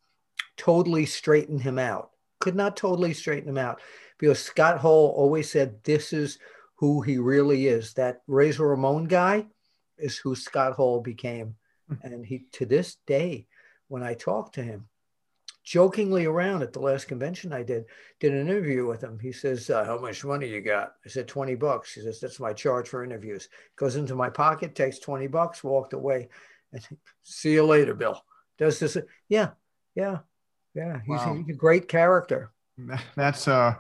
[0.58, 3.82] totally straighten him out, could not totally straighten him out
[4.18, 6.40] because Scott Hall always said, This is
[6.76, 7.94] who he really is.
[7.94, 9.46] That Razor Ramon guy
[10.00, 11.56] is who Scott Hall became.
[12.04, 13.48] And he, to this day,
[13.88, 14.88] when I talk to him,
[15.64, 17.86] jokingly around at the last convention I did,
[18.20, 19.20] did an interview with him.
[19.20, 20.94] He says, uh, How much money you got?
[21.06, 21.94] I said, 20 bucks.
[21.94, 23.50] He says, That's my charge for interviews.
[23.76, 26.30] Goes into my pocket, takes 20 bucks, walked away.
[26.72, 26.88] And
[27.24, 28.24] see you later, Bill.
[28.58, 28.98] Does this?
[29.28, 29.52] Yeah,
[29.96, 30.20] yeah,
[30.76, 31.00] yeah.
[31.06, 31.36] He's, wow.
[31.36, 32.52] he's a great character.
[33.16, 33.76] That's, uh,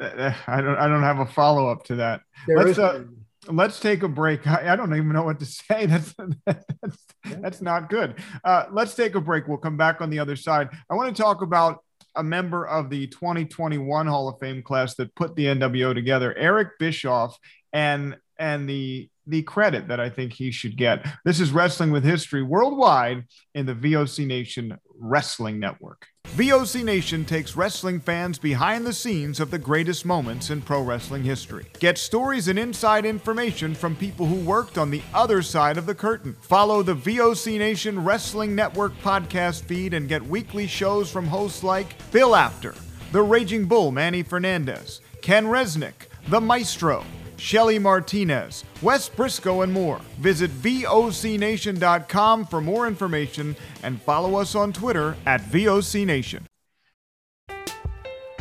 [0.00, 2.22] I don't, I don't have a follow up to that.
[2.46, 3.04] There Let's, uh,
[3.48, 4.46] let's take a break.
[4.46, 5.86] I, I, don't even know what to say.
[5.86, 6.14] That's
[6.46, 8.16] that's, that's not good.
[8.44, 9.46] Uh, let's take a break.
[9.46, 10.68] We'll come back on the other side.
[10.90, 15.14] I want to talk about a member of the 2021 Hall of Fame class that
[15.14, 17.38] put the NWO together, Eric Bischoff,
[17.72, 21.06] and and the the credit that I think he should get.
[21.24, 26.06] This is Wrestling with History worldwide in the VOC Nation Wrestling Network.
[26.28, 31.22] VOC Nation takes wrestling fans behind the scenes of the greatest moments in pro wrestling
[31.24, 31.66] history.
[31.78, 35.94] Get stories and inside information from people who worked on the other side of the
[35.94, 36.34] curtain.
[36.40, 41.94] Follow the VOC Nation Wrestling Network podcast feed and get weekly shows from hosts like
[42.12, 42.74] Bill Apter,
[43.12, 47.04] The Raging Bull Manny Fernandez, Ken Resnick, The Maestro,
[47.42, 50.00] Shelly Martinez, Wes Briscoe, and more.
[50.20, 56.42] Visit VOCNation.com for more information and follow us on Twitter at VOCNation.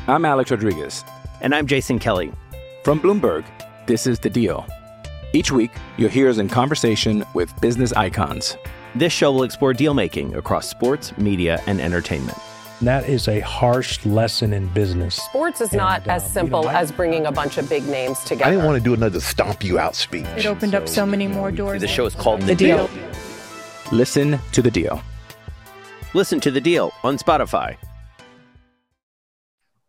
[0.08, 1.04] I'm Alex Rodriguez.
[1.42, 2.32] And I'm Jason Kelly.
[2.84, 3.44] From Bloomberg,
[3.88, 4.68] this is The Deal.
[5.34, 8.56] Each week, you'll hear us in conversation with business icons.
[8.94, 12.38] This show will explore deal making across sports, media, and entertainment
[12.88, 15.16] that is a harsh lesson in business.
[15.16, 17.86] Sports is and, not as um, simple you know, as bringing a bunch of big
[17.88, 18.46] names together.
[18.46, 20.26] I didn't want to do another stomp you out speech.
[20.36, 21.82] It opened so, up so many more doors.
[21.82, 22.88] The show is called The, the deal.
[22.88, 23.12] deal.
[23.92, 25.02] Listen to the deal.
[26.14, 27.78] Listen to the deal on Spotify.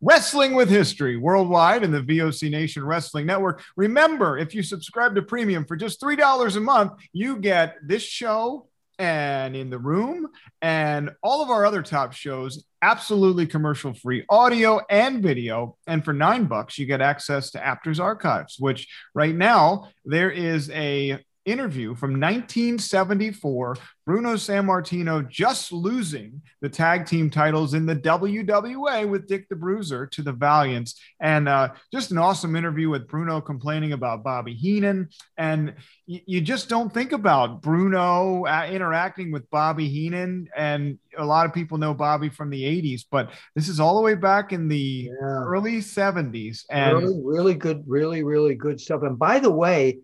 [0.04, 3.62] Wrestling with History worldwide in the VOC Nation Wrestling Network.
[3.76, 8.66] Remember, if you subscribe to Premium for just $3 a month, you get this show
[8.98, 10.28] and in the room
[10.60, 15.76] and all of our other top shows absolutely commercial free audio and video.
[15.86, 20.70] And for nine bucks you get access to apter's archives which right now there is
[20.70, 29.08] a interview from 1974 Bruno Sammartino just losing the tag team titles in the WWA
[29.08, 31.00] with Dick the Bruiser to the Valiants.
[31.20, 35.08] And uh, just an awesome interview with Bruno complaining about Bobby Heenan.
[35.36, 35.74] And
[36.08, 40.48] y- you just don't think about Bruno uh, interacting with Bobby Heenan.
[40.56, 44.02] And a lot of people know Bobby from the 80s, but this is all the
[44.02, 45.12] way back in the yeah.
[45.20, 46.64] early 70s.
[46.70, 49.02] And really, really good, really, really good stuff.
[49.02, 50.00] And by the way,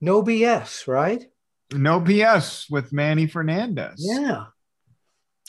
[0.00, 1.24] no BS, right?
[1.72, 3.94] No BS with Manny Fernandez.
[3.98, 4.46] Yeah.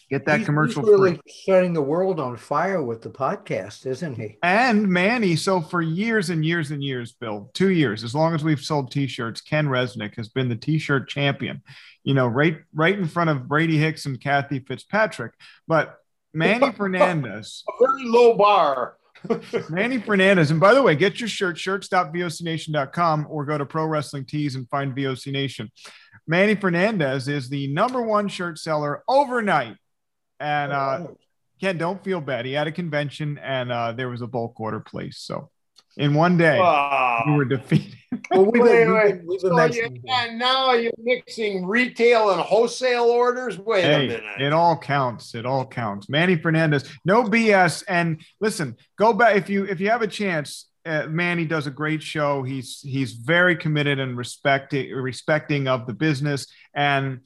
[0.09, 0.83] Get that he's, commercial.
[0.83, 1.21] He's really free.
[1.45, 4.37] setting the world on fire with the podcast, isn't he?
[4.41, 5.35] And Manny.
[5.35, 8.91] So for years and years and years, Bill, two years, as long as we've sold
[8.91, 11.61] T-shirts, Ken Resnick has been the T-shirt champion.
[12.03, 15.33] You know, right, right in front of Brady Hicks and Kathy Fitzpatrick.
[15.67, 15.97] But
[16.33, 17.65] Manny Fernandez.
[17.67, 18.96] A very low bar.
[19.69, 20.51] Manny Fernandez.
[20.51, 24.69] And by the way, get your shirt, shirts.vocnation.com, or go to Pro Wrestling Tees and
[24.69, 25.71] find VOC Nation.
[26.27, 29.77] Manny Fernandez is the number one shirt seller overnight.
[30.39, 31.07] And uh,
[31.59, 32.45] Ken, don't feel bad.
[32.45, 35.19] He had a convention and uh, there was a bulk order place.
[35.19, 35.49] So
[35.97, 37.23] in one day, Wow.
[37.27, 37.93] we were defeated.
[38.31, 39.11] Well, we've Wait, we've wait.
[39.17, 40.29] been, we've been So you- that.
[40.29, 43.59] and now you're mixing retail and wholesale orders.
[43.59, 44.23] Wait a minute.
[44.39, 45.35] it all counts.
[45.35, 46.07] It all counts.
[46.07, 47.83] Manny Fernandez, no BS.
[47.89, 50.67] And listen, go back if you if you have a chance.
[50.85, 52.43] Uh, Manny does a great show.
[52.43, 56.47] He's he's very committed and respecting respecting of the business.
[56.73, 57.19] And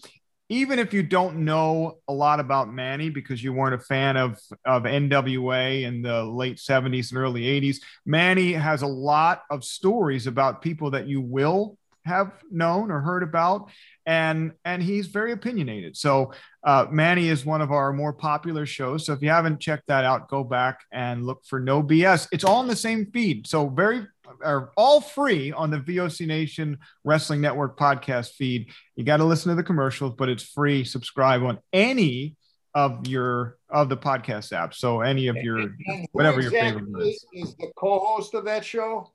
[0.52, 4.38] even if you don't know a lot about Manny because you weren't a fan of
[4.66, 10.28] of NWA in the late 70s and early 80s, Manny has a lot of stories
[10.28, 13.70] about people that you will have known or heard about
[14.06, 15.96] and and he's very opinionated.
[15.96, 16.34] So
[16.64, 19.06] uh, manny is one of our more popular shows.
[19.06, 22.44] So if you haven't checked that out go back and look for no bs it's
[22.44, 23.48] all in the same feed.
[23.48, 24.06] So very
[24.44, 29.50] are all free on the voc nation wrestling network podcast feed you got to listen
[29.50, 32.36] to the commercials but it's free subscribe on any
[32.74, 36.86] of your of the podcast apps so any of your And who whatever your favorite
[37.06, 39.12] is is the co-host of that show.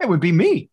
[0.00, 0.70] it would be me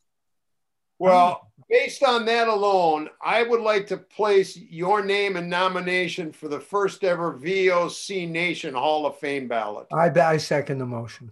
[0.97, 6.47] Well, based on that alone, I would like to place your name and nomination for
[6.47, 9.87] the first ever VOC Nation Hall of Fame ballot.
[9.93, 11.31] I, I second the motion.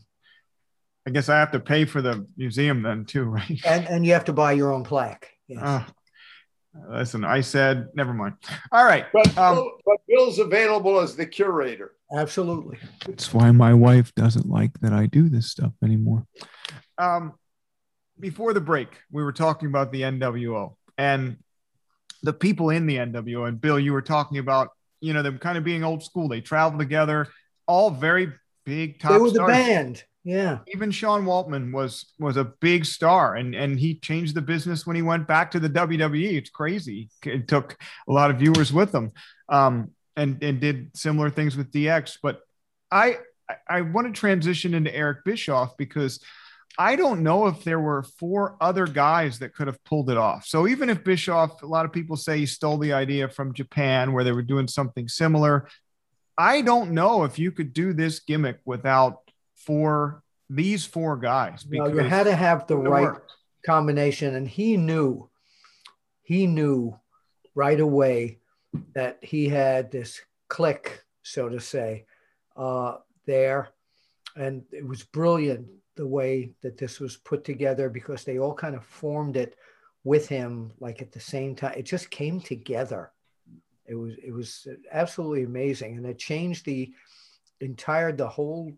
[1.05, 4.13] I guess i have to pay for the museum then too right And, and you
[4.13, 5.29] have to buy your own plaque.
[5.47, 5.59] Yes.
[5.63, 5.87] Ah,
[6.89, 8.35] listen, I said, never mind.
[8.71, 9.05] All right.
[9.13, 11.91] But, Um, Bill, but Bill's available as the curator.
[12.15, 12.77] Absolutely.
[13.05, 16.25] That's why my wife doesn't like that I do this stuff anymore.
[16.97, 17.33] Um,
[18.19, 21.37] before the break, we were talking about the NWO and
[22.21, 23.47] the people in the NWO.
[23.47, 24.69] And Bill, you were talking about,
[25.01, 26.27] you know, them kind of being old school.
[26.29, 27.27] They travel together,
[27.67, 28.31] all very
[28.65, 29.51] big top they were the stars.
[29.51, 30.03] band.
[30.23, 30.59] Yeah.
[30.73, 34.95] Even Sean Waltman was was a big star, and and he changed the business when
[34.95, 36.37] he went back to the WWE.
[36.37, 37.09] It's crazy.
[37.25, 39.11] It took a lot of viewers with him,
[39.49, 42.19] um, and and did similar things with DX.
[42.23, 42.39] But
[42.91, 43.17] I
[43.49, 46.23] I- I want to transition into Eric Bischoff because
[46.77, 50.45] I don't know if there were four other guys that could have pulled it off.
[50.47, 54.13] So even if Bischoff, a lot of people say he stole the idea from Japan
[54.13, 55.67] where they were doing something similar.
[56.37, 59.22] I don't know if you could do this gimmick without
[59.65, 61.65] four these four guys.
[61.69, 63.33] No, you had to have the right worked.
[63.65, 64.35] combination.
[64.35, 65.29] And he knew,
[66.21, 66.99] he knew
[67.55, 68.39] right away
[68.93, 72.05] that he had this click, so to say,
[72.55, 73.69] uh, there.
[74.35, 78.75] And it was brilliant the way that this was put together because they all kind
[78.75, 79.55] of formed it
[80.03, 81.73] with him like at the same time.
[81.77, 83.11] It just came together.
[83.85, 85.97] It was it was absolutely amazing.
[85.97, 86.91] And it changed the
[87.59, 88.73] entire the whole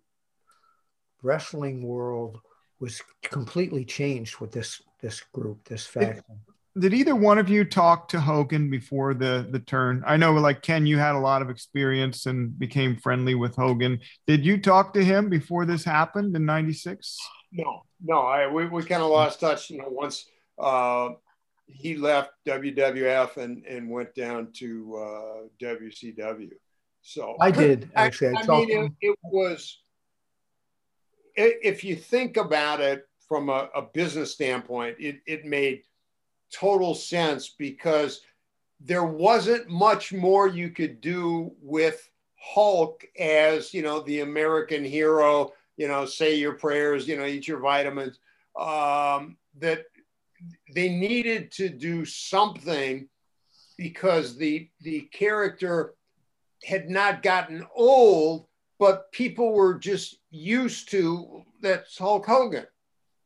[1.26, 2.40] wrestling world
[2.80, 6.40] was completely changed with this this group, this faction.
[6.78, 10.04] Did either one of you talk to Hogan before the the turn?
[10.06, 14.00] I know, like Ken, you had a lot of experience and became friendly with Hogan.
[14.28, 17.18] Did you talk to him before this happened in '96?
[17.54, 19.70] No, no, I we, we kind of lost touch.
[19.70, 20.26] You know, once
[20.60, 21.10] uh,
[21.66, 26.52] he left WWF and and went down to uh, WCW.
[27.02, 28.36] So I did actually.
[28.36, 29.80] I, I, talked mean, to it, it was.
[31.36, 35.84] If you think about it from a, a business standpoint, it, it made
[36.52, 38.22] total sense because
[38.80, 45.54] there wasn't much more you could do with Hulk as you know the American hero.
[45.78, 47.08] You know, say your prayers.
[47.08, 48.20] You know, eat your vitamins.
[48.60, 49.86] Um, that
[50.74, 53.08] they needed to do something
[53.78, 55.96] because the the character
[56.64, 58.48] had not gotten old,
[58.80, 62.68] but people were just used to that's Hulk Hogan.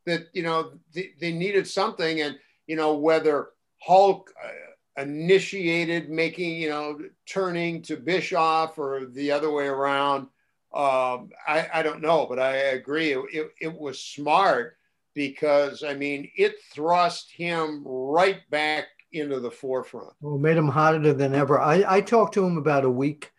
[0.06, 3.50] That you know they, needed something, and you know whether
[3.82, 10.28] Hulk uh, initiated making you know turning to Bischoff or the other way around.
[10.72, 13.12] Um, I, I don't know, but I agree.
[13.12, 14.76] It, it, it was smart
[15.14, 20.12] because I mean it thrust him right back into the forefront.
[20.20, 21.60] Well, made him hotter than ever.
[21.60, 23.32] I, I talked to him about a week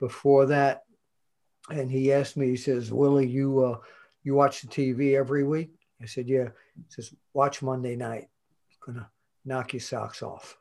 [0.00, 0.81] before that,
[1.70, 2.48] and he asked me.
[2.48, 3.78] He says, "Willie, you uh,
[4.22, 8.28] you watch the TV every week?" I said, "Yeah." He says, "Watch Monday night.
[8.68, 9.08] It's gonna
[9.44, 10.58] knock your socks off."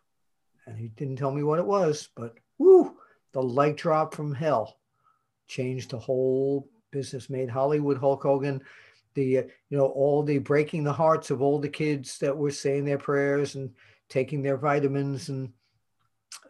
[0.67, 2.95] And he didn't tell me what it was, but whoo,
[3.31, 4.77] the leg drop from hell
[5.47, 7.29] changed the whole business.
[7.29, 8.61] Made Hollywood Hulk Hogan.
[9.13, 12.51] The uh, you know all the breaking the hearts of all the kids that were
[12.51, 13.71] saying their prayers and
[14.07, 15.51] taking their vitamins and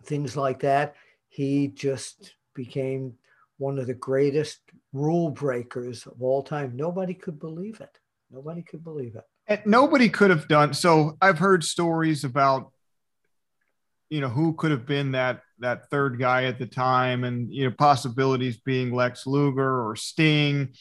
[0.04, 0.96] things like that.
[1.30, 3.14] He just became
[3.62, 4.60] one of the greatest
[4.92, 6.76] rule breakers of all time.
[6.76, 8.00] Nobody could believe it.
[8.32, 9.24] Nobody could believe it.
[9.48, 11.16] And nobody could have done so.
[11.22, 12.72] I've heard stories about,
[14.10, 17.66] you know, who could have been that that third guy at the time, and you
[17.66, 20.74] know, possibilities being Lex Luger or Sting.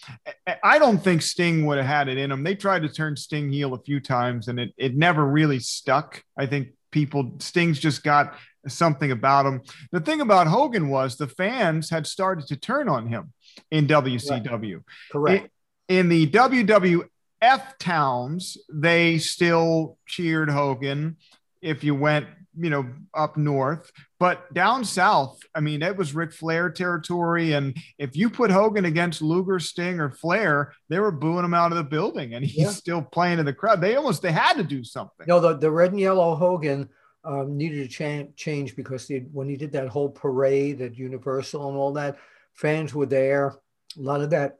[0.65, 2.43] I don't think Sting would have had it in him.
[2.43, 6.23] They tried to turn Sting heel a few times, and it it never really stuck.
[6.37, 8.37] I think people Sting's just got
[8.69, 9.63] something about him.
[9.93, 13.33] The thing about Hogan was the fans had started to turn on him
[13.71, 14.83] in WCW.
[15.11, 15.51] Correct.
[15.89, 21.17] In, in the WWF towns, they still cheered Hogan
[21.63, 22.27] if you went,
[22.59, 23.91] you know, up north.
[24.19, 27.53] But down south, I mean, it was Ric Flair territory.
[27.53, 31.73] And if you put Hogan against Luger, Sting, or Flair, they were booing him out
[31.73, 32.71] of the building and he's yeah.
[32.71, 33.81] still playing in the crowd.
[33.81, 35.27] They almost they had to do something.
[35.27, 36.89] No, the, the red and yellow Hogan
[37.25, 41.77] um, needed to cha- change because when he did that whole parade at Universal and
[41.77, 42.19] all that,
[42.55, 43.59] fans were there.
[43.99, 44.59] A lot of that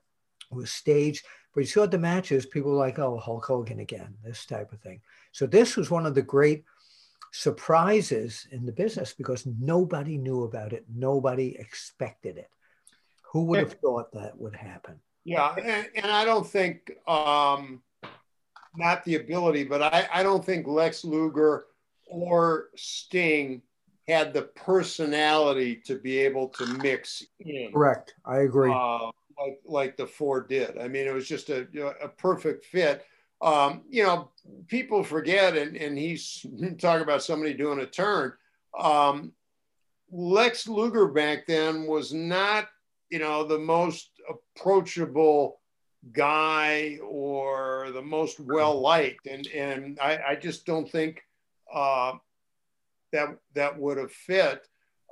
[0.51, 1.25] was staged.
[1.55, 4.81] But you saw the matches, people were like, oh, Hulk Hogan again, this type of
[4.81, 5.01] thing.
[5.33, 6.65] So this was one of the great
[7.33, 10.85] surprises in the business because nobody knew about it.
[10.93, 12.51] Nobody expected it.
[13.33, 15.01] Who would have thought that would happen?
[15.25, 17.83] Yeah, and, and I don't think um,
[18.77, 21.67] not the ability, but I, I don't think Lex Luger
[22.11, 23.63] or Sting
[24.09, 27.71] had the personality to be able to mix in.
[27.73, 28.15] Correct.
[28.27, 28.73] I agree.
[28.73, 30.77] Uh, like like the four did.
[30.79, 31.67] I mean, it was just a,
[32.03, 33.07] a perfect fit.
[33.41, 34.31] Um, you know,
[34.67, 36.45] people forget, and, and he's
[36.79, 38.35] talking about somebody doing a turn.
[38.79, 39.33] Um,
[40.13, 42.69] Lex Luger back then was not,
[43.11, 45.61] you know, the most approachable
[46.13, 51.23] guy or the most well liked, and and I, I just don't think
[51.73, 52.13] uh,
[53.13, 54.67] that that would have fit.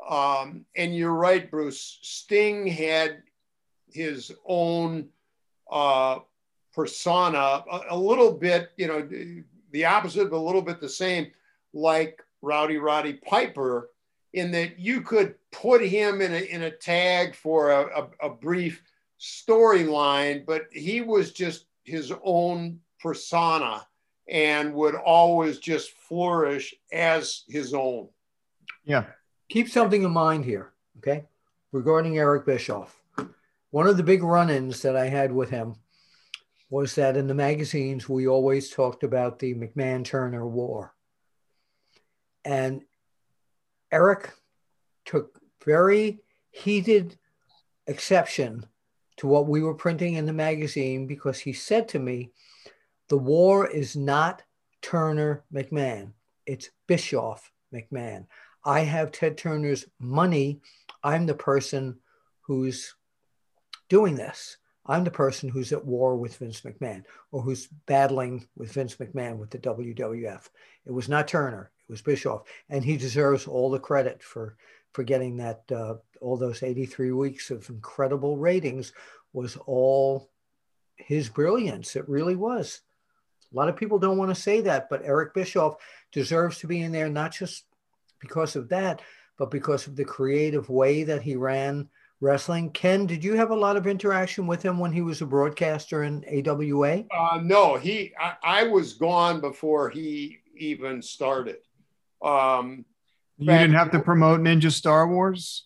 [0.09, 1.98] Um, and you're right, Bruce.
[2.02, 3.22] Sting had
[3.90, 5.09] his own
[5.70, 6.20] uh,
[6.72, 9.09] persona, a, a, little bit, you know,
[9.72, 11.32] the opposite, but a little bit the same,
[11.72, 13.90] like Rowdy Roddy Piper,
[14.32, 18.30] in that you could put him in a, in a tag for a, a, a
[18.30, 18.82] brief
[19.20, 23.88] storyline, but he was just his own persona
[24.28, 28.08] and would always just flourish as his own.
[28.84, 29.04] Yeah.
[29.48, 31.24] Keep something in mind here, okay?
[31.72, 32.94] Regarding Eric Bischoff.
[33.70, 35.76] One of the big run ins that I had with him
[36.70, 40.94] was that in the magazines, we always talked about the McMahon Turner War.
[42.44, 42.82] And
[43.90, 44.30] Eric
[45.04, 46.20] took very
[46.50, 47.18] heated
[47.86, 48.66] exception
[49.16, 52.30] to what we were printing in the magazine because he said to me,
[53.09, 54.42] the war is not
[54.82, 56.12] Turner McMahon,
[56.46, 58.26] it's Bischoff McMahon.
[58.64, 60.61] I have Ted Turner's money.
[61.02, 61.98] I'm the person
[62.42, 62.94] who's
[63.88, 64.59] doing this.
[64.86, 69.36] I'm the person who's at war with Vince McMahon or who's battling with Vince McMahon
[69.36, 70.48] with the WWF.
[70.86, 72.42] It was not Turner, it was Bischoff.
[72.70, 74.56] And he deserves all the credit for,
[74.92, 78.92] for getting that, uh, all those 83 weeks of incredible ratings
[79.34, 80.30] was all
[80.96, 81.94] his brilliance.
[81.94, 82.80] It really was.
[83.53, 85.76] A lot of people don't want to say that, but Eric Bischoff
[86.12, 87.64] deserves to be in there, not just
[88.20, 89.01] because of that,
[89.38, 91.88] but because of the creative way that he ran
[92.20, 92.70] wrestling.
[92.70, 96.03] Ken, did you have a lot of interaction with him when he was a broadcaster
[96.03, 97.05] in AWA?
[97.11, 98.12] Uh, no, he.
[98.20, 101.59] I, I, was gone before he even started.
[102.22, 102.84] Um,
[103.38, 105.64] you didn't have to promote Ninja Star Wars.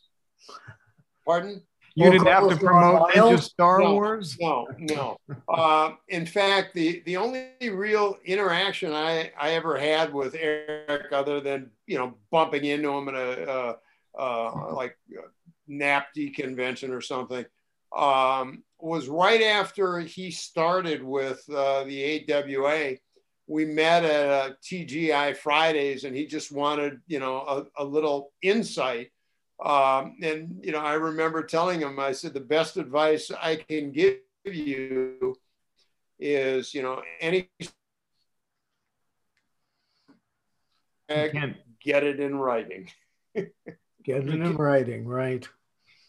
[1.24, 1.62] Pardon?
[1.94, 4.36] You didn't have to promote Ninja Star no, Wars?
[4.40, 5.16] No, no.
[5.48, 11.40] uh, in fact, the, the only real interaction I, I ever had with Eric, other
[11.40, 13.74] than, you know, bumping into him at a, uh,
[14.18, 14.96] uh, like
[15.68, 17.44] NATPE convention or something,
[17.96, 22.96] um, was right after he started with uh, the AWA.
[23.46, 29.11] We met at TGI Fridays and he just wanted, you know, a, a little insight
[29.64, 33.92] um, and, you know, I remember telling him, I said, the best advice I can
[33.92, 35.36] give you
[36.18, 37.48] is, you know, any
[41.08, 42.88] get it in writing.
[43.34, 43.48] get
[44.06, 45.46] it in writing, right.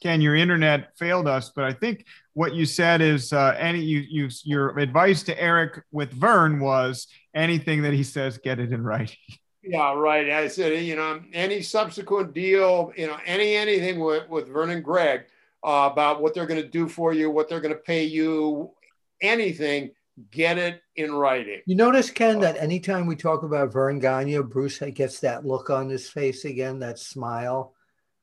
[0.02, 4.04] Ken, your internet failed us, but I think what you said is uh, any you
[4.10, 8.84] you your advice to Eric with Verne was anything that he says, get it in
[8.84, 9.16] writing.
[9.64, 10.30] Yeah, right.
[10.30, 15.24] I said, you know, any subsequent deal, you know, any anything with, with Verne Gagne
[15.64, 18.72] uh, about what they're going to do for you, what they're going to pay you,
[19.22, 19.92] anything,
[20.32, 21.62] get it in writing.
[21.66, 25.90] You notice, Ken, that anytime we talk about Verne Gagne, Bruce gets that look on
[25.90, 27.74] his face again, that smile,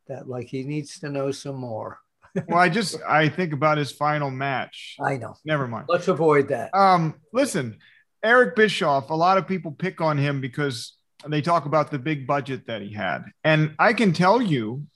[0.09, 2.01] that like he needs to know some more.
[2.49, 4.97] well, I just I think about his final match.
[5.01, 5.35] I know.
[5.45, 5.87] Never mind.
[5.89, 6.75] Let's avoid that.
[6.75, 7.79] Um, listen,
[8.23, 9.11] Eric Bischoff.
[9.11, 10.93] A lot of people pick on him because
[11.27, 14.87] they talk about the big budget that he had, and I can tell you,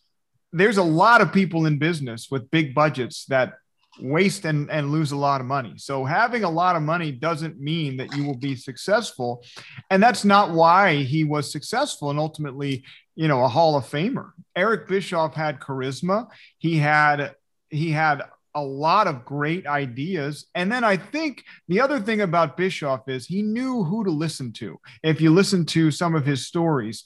[0.52, 3.54] there's a lot of people in business with big budgets that
[4.00, 5.74] waste and, and lose a lot of money.
[5.76, 9.44] So having a lot of money doesn't mean that you will be successful.
[9.88, 12.84] And that's not why he was successful and ultimately
[13.16, 14.32] you know, a Hall of Famer.
[14.56, 16.28] Eric Bischoff had charisma.
[16.58, 17.34] He had
[17.70, 18.22] he had
[18.54, 20.46] a lot of great ideas.
[20.54, 24.52] And then I think the other thing about Bischoff is he knew who to listen
[24.54, 24.78] to.
[25.02, 27.04] If you listen to some of his stories,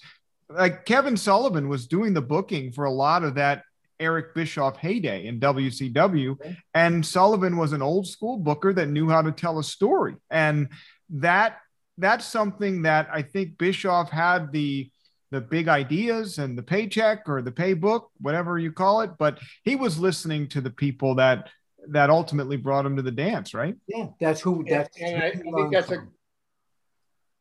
[0.48, 3.62] like Kevin Sullivan was doing the booking for a lot of that
[4.00, 5.92] Eric Bischoff heyday in WCW.
[5.92, 6.52] Mm-hmm.
[6.74, 10.16] And Sullivan was an old school booker that knew how to tell a story.
[10.30, 10.68] And
[11.10, 11.58] that
[11.96, 14.90] that's something that I think Bischoff had the
[15.30, 19.10] the big ideas and the paycheck or the paybook, whatever you call it.
[19.18, 21.48] But he was listening to the people that
[21.90, 23.76] that ultimately brought him to the dance, right?
[23.86, 24.64] Yeah, that's who.
[24.68, 26.06] That's and, and I, I, think that's a.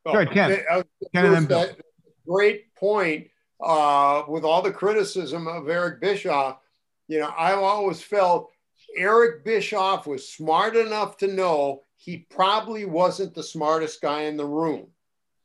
[0.05, 0.51] Well, Go ahead, Ken.
[0.71, 0.83] I,
[1.13, 1.67] Ken and then Bill.
[2.27, 3.27] Great point.
[3.59, 6.59] Uh, with all the criticism of Eric Bischoff,
[7.07, 8.51] you know, I've always felt
[8.95, 14.45] Eric Bischoff was smart enough to know he probably wasn't the smartest guy in the
[14.45, 14.87] room.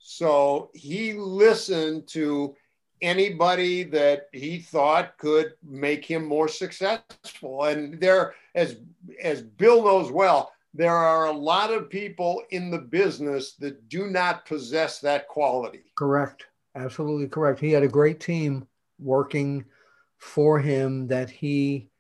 [0.05, 2.57] So he listened to
[3.01, 7.65] anybody that he thought could make him more successful.
[7.65, 8.77] And there, as
[9.23, 14.09] as Bill knows well, there are a lot of people in the business that do
[14.09, 15.93] not possess that quality.
[15.97, 16.47] Correct.
[16.75, 17.61] Absolutely correct.
[17.61, 18.67] He had a great team
[18.99, 19.65] working
[20.19, 21.91] for him that he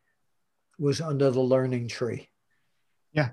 [0.79, 2.29] was under the learning tree.
[3.13, 3.31] Yeah.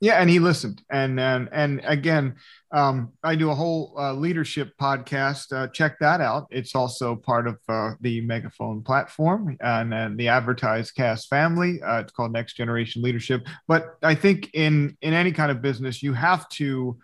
[0.00, 2.36] Yeah, and he listened, and and and again,
[2.72, 5.52] um, I do a whole uh, leadership podcast.
[5.52, 6.46] Uh, check that out.
[6.50, 11.82] It's also part of uh, the Megaphone platform and, and the Advertise Cast family.
[11.82, 13.46] Uh, it's called Next Generation Leadership.
[13.66, 16.96] But I think in in any kind of business, you have to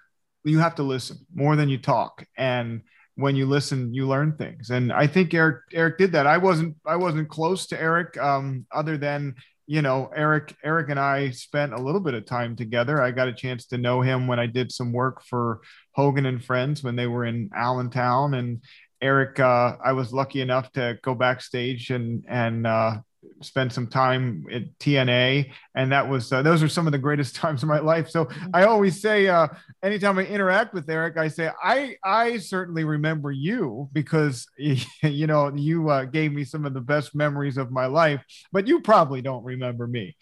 [0.45, 2.83] you have to listen more than you talk, and
[3.17, 4.71] when you listen, you learn things.
[4.71, 6.27] And I think Eric Eric did that.
[6.29, 9.35] I wasn't I wasn't close to Eric, um, other than
[9.67, 13.03] you know, Eric, Eric and I spent a little bit of time together.
[13.03, 15.61] I got a chance to know him when I did some work for
[15.93, 18.35] Hogan and Friends when they were in Allentown.
[18.35, 18.63] And
[19.03, 22.99] Eric, uh, I was lucky enough to go backstage and and uh,
[23.43, 27.37] spent some time at TNA, and that was uh, those are some of the greatest
[27.37, 28.09] times of my life.
[28.09, 29.49] So I always say, uh,
[29.83, 35.53] anytime I interact with Eric, I say I I certainly remember you because you know
[35.55, 38.23] you uh, gave me some of the best memories of my life,
[38.53, 40.17] but you probably don't remember me.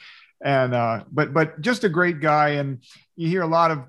[0.45, 2.83] And uh, but but just a great guy, and
[3.17, 3.85] you hear a lot of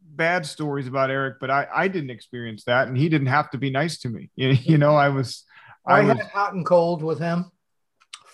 [0.00, 3.58] bad stories about Eric, but I I didn't experience that, and he didn't have to
[3.58, 4.30] be nice to me.
[4.36, 5.44] You, you know, I was.
[5.88, 7.52] I, I was, had hot and cold with him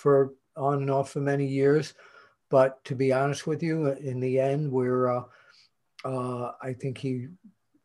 [0.02, 1.94] for on and off for many years.
[2.50, 5.22] But to be honest with you, in the end, we're uh,
[6.04, 7.28] uh, I think he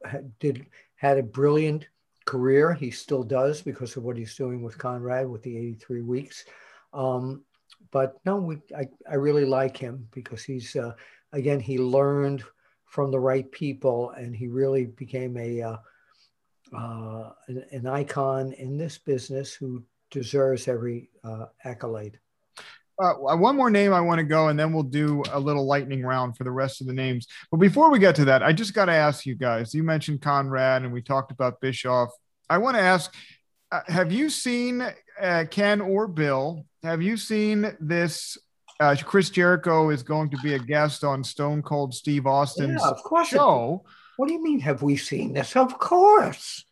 [0.03, 0.65] had, did
[0.95, 1.87] had a brilliant
[2.25, 2.73] career.
[2.73, 6.45] He still does because of what he's doing with Conrad with the 83 weeks.
[6.91, 7.43] Um,
[7.91, 10.93] but no, we, I, I really like him because he's uh,
[11.31, 12.43] again he learned
[12.85, 15.77] from the right people and he really became a uh,
[16.75, 19.81] uh, an, an, icon in this business who
[20.11, 22.19] deserves every uh, accolade.
[22.99, 26.01] Uh, one more name I want to go, and then we'll do a little lightning
[26.01, 27.27] round for the rest of the names.
[27.51, 29.73] But before we get to that, I just got to ask you guys.
[29.75, 32.09] You mentioned Conrad, and we talked about Bischoff.
[32.49, 33.13] I want to ask:
[33.71, 34.81] uh, Have you seen
[35.21, 36.65] uh, Ken or Bill?
[36.83, 38.37] Have you seen this?
[38.79, 42.89] Uh, Chris Jericho is going to be a guest on Stone Cold Steve Austin's yeah,
[42.89, 43.83] of course show.
[44.17, 44.59] What do you mean?
[44.59, 45.55] Have we seen this?
[45.55, 46.63] Of course.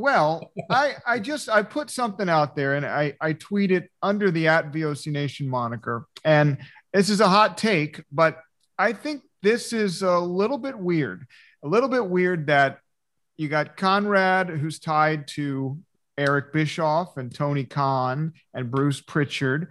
[0.00, 4.48] Well, I I just I put something out there and I I tweeted under the
[4.48, 6.58] at VOC Nation moniker, and
[6.92, 8.38] this is a hot take, but
[8.78, 11.26] I think this is a little bit weird.
[11.62, 12.78] A little bit weird that
[13.36, 15.78] you got Conrad, who's tied to
[16.18, 19.68] Eric Bischoff and Tony Khan and Bruce Pritchard.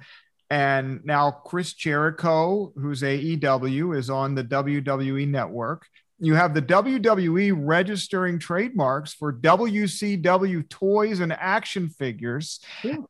[0.52, 5.86] And now Chris Jericho, who's AEW, is on the WWE network
[6.20, 12.60] you have the WWE registering trademarks for WCW toys and action figures.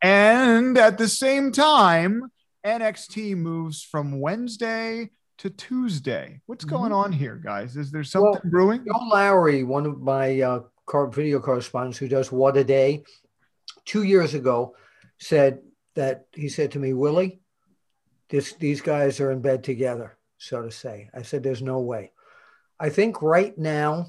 [0.01, 2.31] And at the same time,
[2.65, 6.41] NXT moves from Wednesday to Tuesday.
[6.45, 6.75] What's mm-hmm.
[6.75, 7.77] going on here, guys?
[7.77, 8.85] Is there something well, brewing?
[8.85, 10.61] Joe Lowry, one of my uh,
[11.09, 13.03] video correspondents who does What a Day,
[13.85, 14.75] two years ago
[15.17, 15.59] said
[15.95, 17.39] that he said to me, Willie,
[18.29, 21.09] this, these guys are in bed together, so to say.
[21.13, 22.11] I said, There's no way.
[22.79, 24.07] I think right now,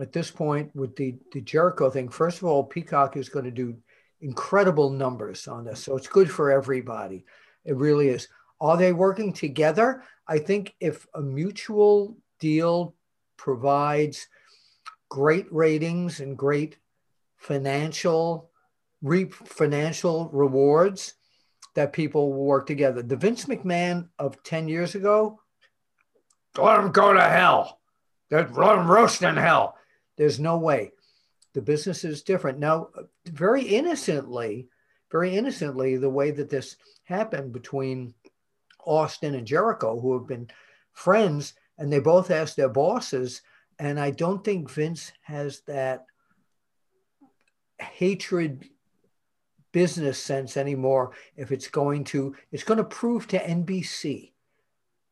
[0.00, 3.50] at this point, with the, the Jericho thing, first of all, Peacock is going to
[3.50, 3.76] do
[4.20, 5.82] incredible numbers on this.
[5.82, 7.24] So it's good for everybody.
[7.64, 8.28] It really is.
[8.60, 10.02] Are they working together?
[10.28, 12.94] I think if a mutual deal
[13.36, 14.28] provides
[15.08, 16.78] great ratings and great
[17.36, 18.50] financial
[19.02, 21.14] reap financial rewards
[21.74, 23.02] that people will work together.
[23.02, 25.40] The Vince McMahon of 10 years ago,
[26.56, 27.80] let him go to hell.
[28.30, 29.76] Let him roast in hell.
[30.16, 30.92] There's no way.
[31.54, 32.58] The business is different.
[32.58, 32.88] Now,
[33.26, 34.68] very innocently,
[35.10, 38.14] very innocently, the way that this happened between
[38.84, 40.48] Austin and Jericho, who have been
[40.92, 43.42] friends, and they both asked their bosses.
[43.78, 46.06] And I don't think Vince has that
[47.78, 48.68] hatred
[49.72, 54.32] business sense anymore if it's going to it's going to prove to NBC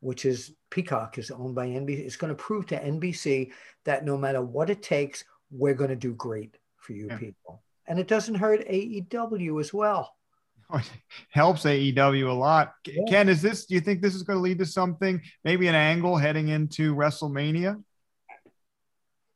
[0.05, 3.53] which is Peacock is owned by NBC it's going to prove to NBC
[3.85, 7.19] that no matter what it takes we're going to do great for you yeah.
[7.19, 7.63] people.
[7.87, 10.15] And it doesn't hurt AEW as well.
[11.31, 12.75] Helps AEW a lot.
[12.87, 13.03] Yeah.
[13.09, 15.75] Ken is this do you think this is going to lead to something maybe an
[15.75, 17.83] angle heading into WrestleMania?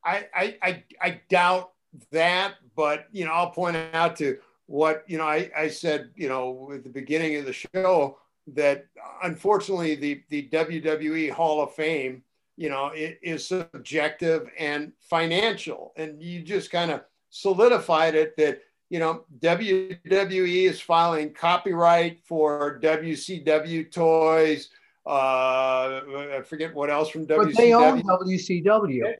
[0.05, 1.73] I I I, I doubt
[2.13, 6.29] that but you know I'll point out to what you know I, I said you
[6.29, 8.19] know at the beginning of the show
[8.55, 8.87] that
[9.23, 12.23] unfortunately the the WWE Hall of Fame
[12.57, 15.93] you know it is subjective and financial.
[15.97, 22.81] And you just kind of solidified it that you know WWE is filing copyright for
[22.83, 24.71] WCW toys
[25.07, 26.01] uh
[26.39, 29.15] I forget what else from WCW but they own WCW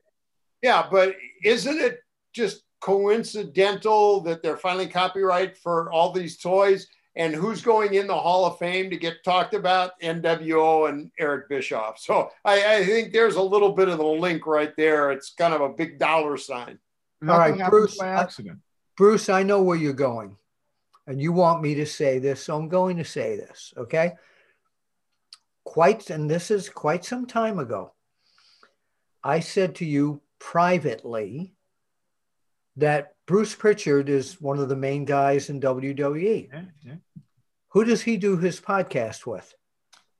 [0.63, 2.01] yeah but isn't it
[2.33, 6.87] just coincidental that they're filing copyright for all these toys?
[7.19, 10.01] And who's going in the Hall of Fame to get talked about?
[10.01, 11.99] NWO and Eric Bischoff.
[11.99, 15.11] So I, I think there's a little bit of the link right there.
[15.11, 16.79] It's kind of a big dollar sign.
[17.21, 17.99] Nothing all right, Bruce.
[17.99, 18.61] By accident.
[18.97, 20.37] Bruce, I know where you're going,
[21.09, 23.75] and you want me to say this, so I'm going to say this.
[23.77, 24.13] Okay.
[25.65, 27.95] Quite, and this is quite some time ago.
[29.25, 31.55] I said to you privately
[32.79, 36.49] that Bruce Pritchard is one of the main guys in WWE.
[36.51, 36.95] Yeah, yeah.
[37.71, 39.55] Who does he do his podcast with?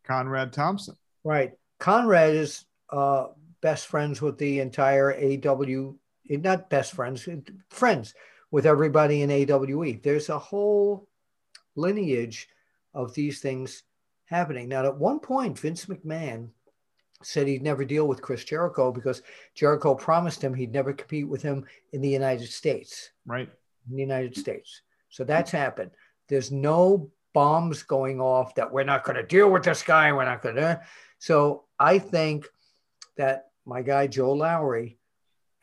[0.05, 0.97] Conrad Thompson.
[1.25, 1.53] Right.
[1.79, 3.29] Conrad is uh,
[3.63, 5.97] best friends with the entire AEW,
[6.29, 7.29] not best friends,
[7.71, 8.15] friends
[8.51, 10.03] with everybody in AEW.
[10.03, 11.09] There's a whole
[11.77, 12.49] lineage
[12.93, 13.85] of these things
[14.27, 14.69] happening.
[14.69, 16.51] Now, at one point, Vince McMahon
[17.23, 19.23] said he'd never deal with Chris Jericho because
[19.55, 23.11] Jericho promised him he'd never compete with him in the United States.
[23.27, 23.49] Right.
[23.89, 24.83] In the United States.
[25.09, 25.91] So that's happened.
[26.29, 30.13] There's no bombs going off that we're not going to deal with this guy.
[30.13, 30.63] We're not going to.
[30.63, 30.77] Eh?
[31.19, 32.47] So I think
[33.17, 34.99] that my guy, Joe Lowry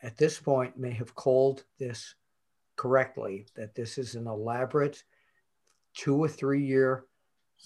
[0.02, 2.14] at this point may have called this
[2.76, 5.02] correctly that this is an elaborate
[5.94, 7.04] two or three year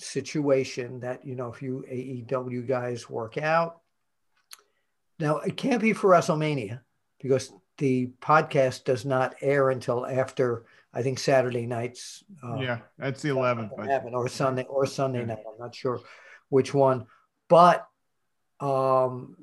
[0.00, 3.80] situation that you know if you AEW guys work out
[5.20, 6.80] now, it can't be for WrestleMania
[7.20, 12.24] because the podcast does not air until after I think Saturday nights.
[12.42, 13.70] Uh, yeah, that's the 11th.
[14.12, 15.26] or Sunday or Sunday yeah.
[15.26, 15.44] night.
[15.46, 16.00] I'm not sure
[16.48, 17.06] which one,
[17.48, 17.86] but
[18.60, 19.36] um,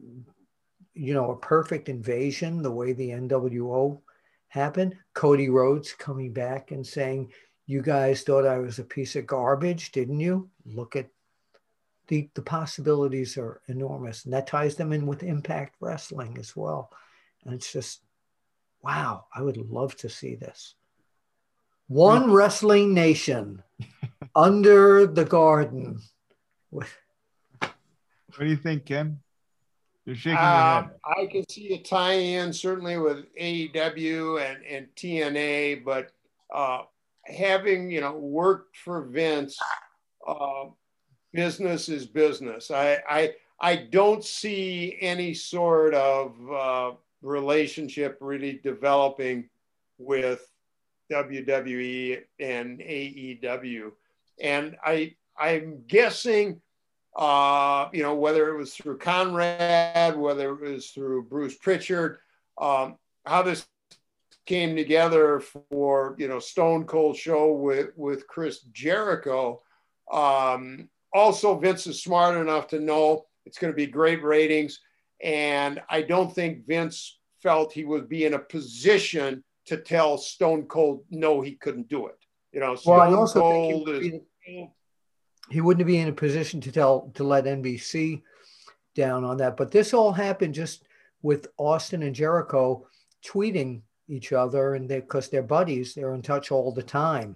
[0.93, 4.01] you know, a perfect invasion, the way the NWO
[4.49, 4.95] happened.
[5.13, 7.31] Cody Rhodes coming back and saying,
[7.67, 10.49] "You guys thought I was a piece of garbage, didn't you?
[10.65, 11.09] Look at
[12.07, 14.25] the, the possibilities are enormous.
[14.25, 16.91] And that ties them in with impact wrestling as well.
[17.45, 18.01] And it's just,
[18.81, 20.75] wow, I would love to see this.
[21.87, 23.63] One wrestling nation
[24.35, 26.01] under the garden.
[26.69, 26.87] What
[28.39, 29.19] do you think, Ken?
[30.05, 31.21] You're shaking uh, your head.
[31.21, 36.11] I can see a tie-in certainly with AEW and, and TNA, but
[36.53, 36.83] uh,
[37.27, 39.57] having you know worked for Vince,
[40.27, 40.65] uh,
[41.33, 42.71] business is business.
[42.71, 49.49] I I, I don't see any sort of uh, relationship really developing
[49.97, 50.45] with
[51.11, 53.91] WWE and AEW,
[54.41, 56.61] and I I'm guessing.
[57.15, 62.19] Uh, you know, whether it was through Conrad, whether it was through Bruce Pritchard,
[62.59, 63.65] um, how this
[64.47, 69.61] came together for you know Stone Cold show with with Chris Jericho.
[70.11, 74.79] Um, also, Vince is smart enough to know it's going to be great ratings.
[75.21, 80.63] And I don't think Vince felt he would be in a position to tell Stone
[80.63, 82.17] Cold no, he couldn't do it.
[82.51, 84.69] You know, Stone well, I also Cold think he, is, be,
[85.49, 88.21] he wouldn't be in a position to tell to let NBC
[88.95, 89.57] down on that.
[89.57, 90.83] But this all happened just
[91.21, 92.87] with Austin and Jericho
[93.25, 97.35] tweeting each other, and they because they, they're buddies, they're in touch all the time.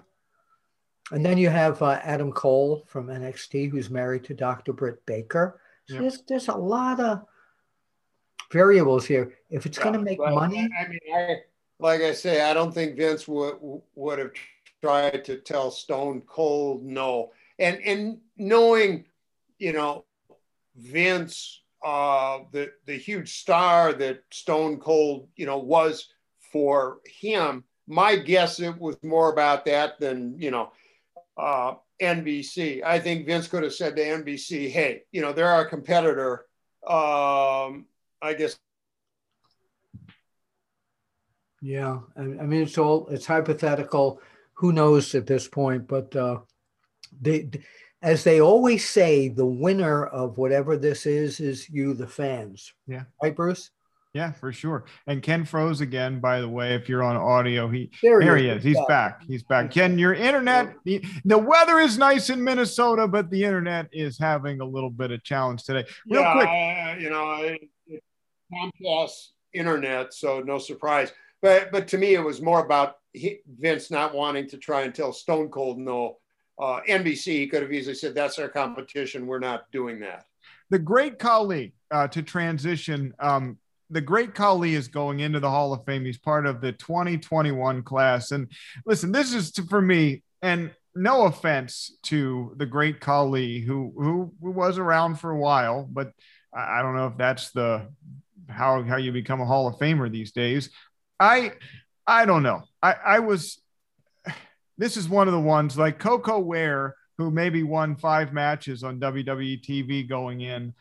[1.11, 4.71] And then you have uh, Adam Cole from NXT, who's married to Dr.
[4.71, 5.59] Britt Baker.
[5.87, 6.01] So yep.
[6.03, 7.25] there's, there's a lot of
[8.51, 9.33] variables here.
[9.49, 11.35] If it's yeah, going to make money, I mean, I,
[11.79, 13.57] like I say, I don't think Vince would
[13.95, 14.31] would have
[14.81, 19.05] tried to tell Stone Cold no, and and knowing,
[19.59, 20.05] you know,
[20.75, 26.07] Vince, uh, the the huge star that Stone Cold, you know, was
[26.51, 27.63] for him.
[27.87, 30.71] My guess it was more about that than you know.
[31.37, 32.83] Uh, NBC.
[32.83, 36.45] I think Vince could have said to NBC, "Hey, you know, they're our competitor.
[36.87, 37.85] Um,
[38.23, 38.57] I guess
[41.61, 44.19] yeah, I, I mean it's all it's hypothetical.
[44.53, 45.87] Who knows at this point?
[45.87, 46.39] But uh,
[47.21, 47.49] they,
[48.01, 52.73] as they always say, the winner of whatever this is is you, the fans.
[52.87, 53.69] Yeah, right, Bruce.
[54.13, 54.83] Yeah, for sure.
[55.07, 56.75] And Ken froze again, by the way.
[56.75, 58.61] If you're on audio, he there, there he is.
[58.61, 59.19] He's back.
[59.19, 59.21] back.
[59.25, 59.71] He's back.
[59.71, 64.59] Ken, your internet, the, the weather is nice in Minnesota, but the internet is having
[64.59, 65.85] a little bit of challenge today.
[66.09, 66.47] Real yeah, quick.
[66.47, 67.55] Uh, you know,
[68.53, 71.13] Comcast internet, so no surprise.
[71.41, 75.13] But but to me, it was more about Vince not wanting to try and tell
[75.13, 76.17] Stone Cold no.
[76.61, 79.25] Uh, NBC could have easily said, "That's our competition.
[79.25, 80.25] We're not doing that."
[80.69, 83.13] The great Khali uh, to transition.
[83.19, 83.57] Um,
[83.91, 86.05] the great Khali is going into the Hall of Fame.
[86.05, 88.31] He's part of the 2021 class.
[88.31, 88.49] And
[88.85, 94.33] listen, this is to, for me, and no offense to the great Khali, who who,
[94.41, 96.11] who was around for a while, but
[96.53, 97.87] I don't know if that's the
[98.49, 100.69] how how you become a Hall of Famer these days.
[101.19, 101.53] I
[102.05, 102.63] I don't know.
[102.81, 103.61] I I was
[104.77, 108.99] this is one of the ones like Koko Ware, who maybe won five matches on
[108.99, 110.73] WWE TV going in,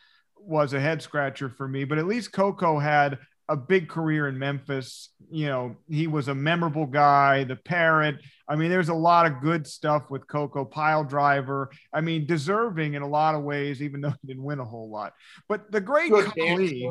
[0.43, 1.85] was a head scratcher for me.
[1.85, 3.19] But at least Koko had
[3.51, 5.11] a big career in Memphis.
[5.29, 8.17] You know, he was a memorable guy, the parrot.
[8.49, 11.71] I mean, there's a lot of good stuff with Koko, pile driver.
[11.93, 14.89] I mean, deserving in a lot of ways, even though he didn't win a whole
[14.89, 15.15] lot.
[15.49, 16.89] But the great Khali,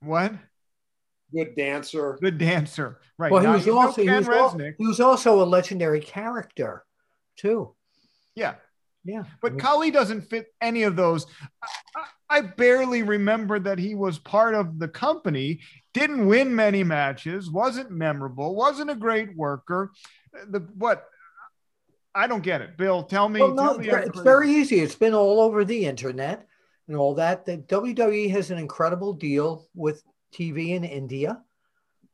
[0.00, 0.32] what?
[1.34, 2.18] Good dancer.
[2.20, 3.00] Good dancer.
[3.18, 3.32] Right.
[3.32, 6.84] Well, he was also he was, all, he was, also a legendary character,
[7.36, 7.74] too.
[8.34, 8.54] Yeah.
[9.04, 9.24] Yeah.
[9.40, 11.26] But Khali doesn't fit any of those.
[11.96, 15.60] I, I barely remember that he was part of the company,
[15.94, 19.92] didn't win many matches, wasn't memorable, wasn't a great worker.
[20.50, 21.04] The what
[22.14, 22.76] I don't get it.
[22.76, 23.40] Bill, tell me.
[23.40, 24.80] Well, no, tell me it's very easy.
[24.80, 26.46] It's been all over the internet
[26.86, 27.46] and all that.
[27.46, 30.02] The WWE has an incredible deal with
[30.32, 31.40] TV in India.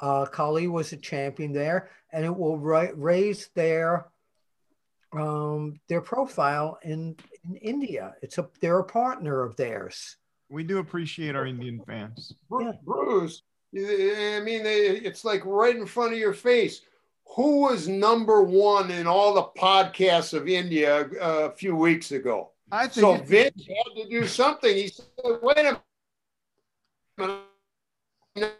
[0.00, 4.06] Uh, Khali was a champion there, and it will ra- raise their
[5.16, 8.14] um, their profile in, in India.
[8.22, 10.16] It's a they're a partner of theirs.
[10.50, 12.34] We do appreciate our Indian fans.
[12.48, 13.42] Bruce, Bruce
[13.76, 16.82] I mean, it's like right in front of your face.
[17.34, 22.52] Who was number one in all the podcasts of India uh, a few weeks ago?
[22.70, 23.24] I think so.
[23.24, 24.74] Vince had to do something.
[24.74, 25.06] He said,
[25.42, 25.80] "Wait a
[27.18, 27.40] minute."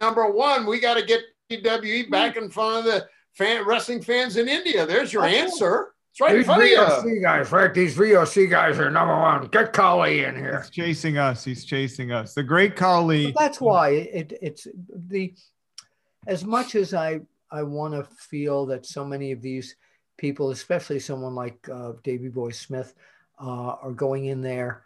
[0.00, 4.36] number one, we got to get WWE back in front of the fan, wrestling fans
[4.36, 4.86] in India.
[4.86, 5.93] There's your answer.
[6.14, 7.20] It's right These in front VOC of you.
[7.20, 7.74] guys, right?
[7.74, 9.48] These VOC guys are number one.
[9.48, 10.60] Get Khali in here.
[10.60, 11.42] He's chasing us.
[11.42, 12.34] He's chasing us.
[12.34, 13.32] The great Khali.
[13.32, 14.68] But that's why it, it's
[15.08, 15.34] the
[16.28, 19.74] as much as I I want to feel that so many of these
[20.16, 22.94] people, especially someone like uh, Davey Boy Smith,
[23.40, 24.84] uh, are going in there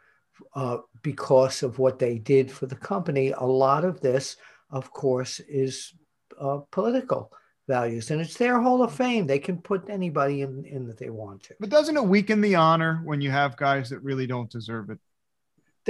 [0.54, 3.32] uh, because of what they did for the company.
[3.32, 4.36] A lot of this
[4.70, 5.94] of course, is
[6.40, 7.32] uh, political
[7.68, 9.26] values, and it's their Hall of Fame.
[9.26, 11.54] They can put anybody in, in that they want to.
[11.60, 14.98] But doesn't it weaken the honor when you have guys that really don't deserve it?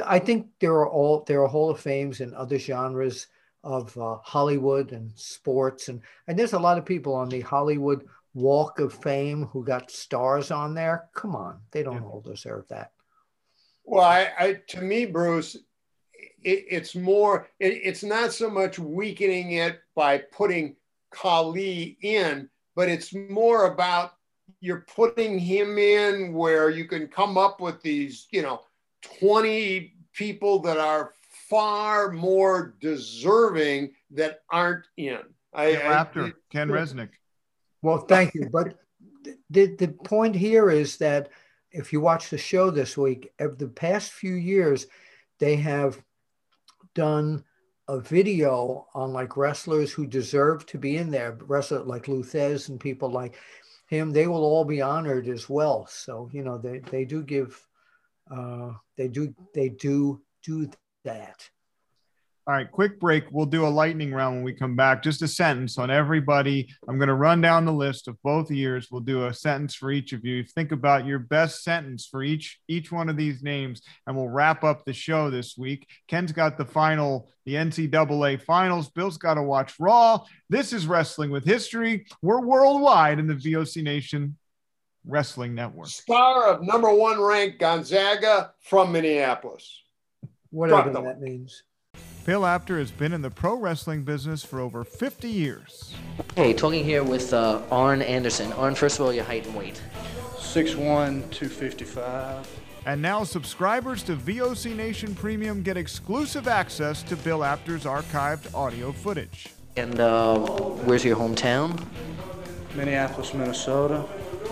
[0.05, 3.29] I think there are all there are Hall of Fames in other genres
[3.65, 8.07] of uh, Hollywood and sports, and and there's a lot of people on the Hollywood
[8.35, 11.09] Walk of Fame who got stars on there.
[11.15, 12.09] Come on, they don't yeah.
[12.09, 12.93] all deserve that.
[13.85, 15.57] Well, I, I to me, Bruce,
[16.43, 20.77] it, it's more, it, it's not so much weakening it by putting
[21.11, 24.13] Khali in, but it's more about
[24.61, 28.63] you're putting him in where you can come up with these, you know,
[29.21, 31.13] 20 people that are
[31.49, 35.21] far more deserving that aren't in.
[35.55, 37.11] I, Raptor, I, Ken Resnick.
[37.83, 38.49] Well, thank you.
[38.51, 38.79] But
[39.51, 41.31] the, the point here is that
[41.71, 44.87] if you watch the show this week, of the past few years,
[45.39, 46.03] they have
[46.95, 47.45] done
[47.89, 52.69] a video on like wrestlers who deserve to be in there, wrestlers like Lou Thesz
[52.69, 53.37] and people like
[53.89, 55.87] him, they will all be honored as well.
[55.87, 57.67] So, you know, they, they do give,
[58.31, 60.71] uh, they do, they do do
[61.05, 61.49] that.
[62.49, 63.25] All right, quick break.
[63.31, 65.03] We'll do a lightning round when we come back.
[65.03, 66.67] Just a sentence on everybody.
[66.89, 68.89] I'm going to run down the list of both years.
[68.91, 70.43] We'll do a sentence for each of you.
[70.43, 74.65] Think about your best sentence for each each one of these names, and we'll wrap
[74.65, 75.87] up the show this week.
[76.09, 78.89] Ken's got the final, the NCAA finals.
[78.89, 80.25] Bill's got to watch Raw.
[80.49, 82.07] This is Wrestling with History.
[82.23, 84.39] We're worldwide in the VOC Nation
[85.07, 85.89] Wrestling Network.
[85.89, 89.83] Star of number one ranked Gonzaga from Minneapolis.
[90.49, 91.63] Whatever that means.
[92.29, 95.95] Bill Apter has been in the pro wrestling business for over 50 years.
[96.37, 98.53] Hey, talking here with uh, Arn Anderson.
[98.53, 99.81] Arn, first of all, your height and weight.
[100.37, 102.61] 6'1, 255.
[102.85, 108.93] And now subscribers to VOC Nation Premium get exclusive access to Bill Apter's archived audio
[108.93, 109.47] footage.
[109.79, 110.39] And uh,
[110.85, 111.83] where's your hometown?
[112.77, 114.05] Minneapolis, Minnesota.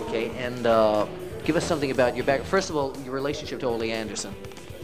[0.07, 1.05] Okay, and uh,
[1.43, 2.41] give us something about your back.
[2.41, 4.33] First of all, your relationship to Ole Anderson.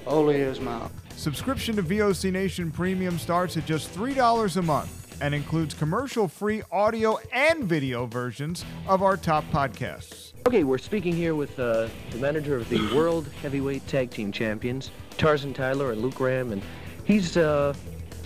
[0.06, 5.34] Ole is my Subscription to VOC Nation Premium starts at just $3 a month and
[5.34, 10.34] includes commercial free audio and video versions of our top podcasts.
[10.48, 14.92] Okay, we're speaking here with uh, the manager of the World Heavyweight Tag Team Champions,
[15.18, 16.62] Tarzan Tyler and Luke Graham, and
[17.06, 17.74] he's uh,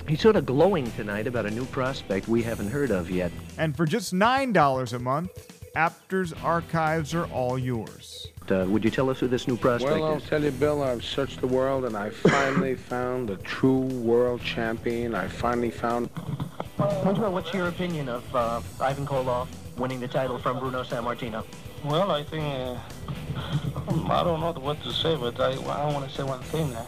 [0.08, 3.32] he's sort of glowing tonight about a new prospect we haven't heard of yet.
[3.60, 8.28] And for just $9 a month, Apter's archives are all yours.
[8.52, 11.04] Uh, would you tell us who this new prospect well, I'll tell you, Bill, I've
[11.04, 15.16] searched the world and I finally found the true world champion.
[15.16, 16.10] I finally found.
[16.78, 21.44] Well, what's your opinion of uh, Ivan Koloff winning the title from Bruno Sammartino?
[21.84, 22.78] Well, I think uh,
[24.10, 26.74] I don't know what to say, but I, I want to say one thing.
[26.74, 26.86] Uh,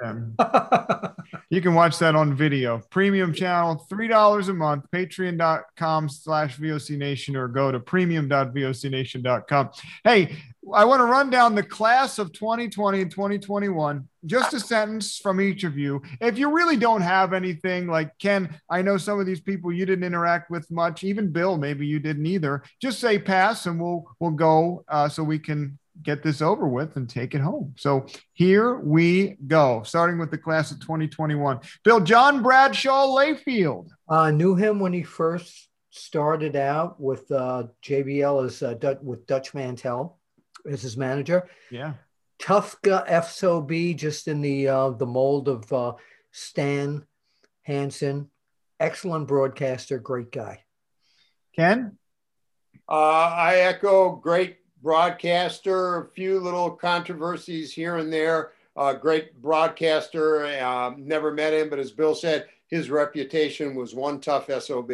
[0.04, 0.36] Um,
[1.50, 2.82] you can watch that on video.
[2.90, 9.70] Premium channel, $3 a month, patreon.com slash VOC Nation, or go to premium.vocnation.com.
[10.04, 10.38] Hey,
[10.72, 14.08] I want to run down the class of 2020 and 2021.
[14.26, 16.02] Just a sentence from each of you.
[16.22, 19.86] If you really don't have anything, like Ken, I know some of these people you
[19.86, 21.04] didn't interact with much.
[21.04, 22.64] Even Bill, maybe you didn't either.
[22.82, 26.96] Just say pass, and we'll we'll go uh, so we can get this over with
[26.96, 27.74] and take it home.
[27.78, 31.60] So here we go, starting with the class of 2021.
[31.84, 33.90] Bill John Bradshaw Layfield.
[34.10, 39.28] I uh, knew him when he first started out with uh, JBL as uh, with
[39.28, 40.20] Dutch Mantell
[40.70, 41.48] as his manager.
[41.70, 41.94] Yeah.
[42.40, 45.94] Tough guy, FSOB, just in the uh, the mold of uh,
[46.32, 47.06] Stan
[47.62, 48.30] Hansen.
[48.80, 50.64] Excellent broadcaster, great guy.
[51.56, 51.98] Ken?
[52.90, 58.52] Uh, I echo great broadcaster, a few little controversies here and there.
[58.76, 60.46] Uh, great broadcaster.
[60.46, 64.92] Uh, never met him, but as Bill said, his reputation was one tough SOB.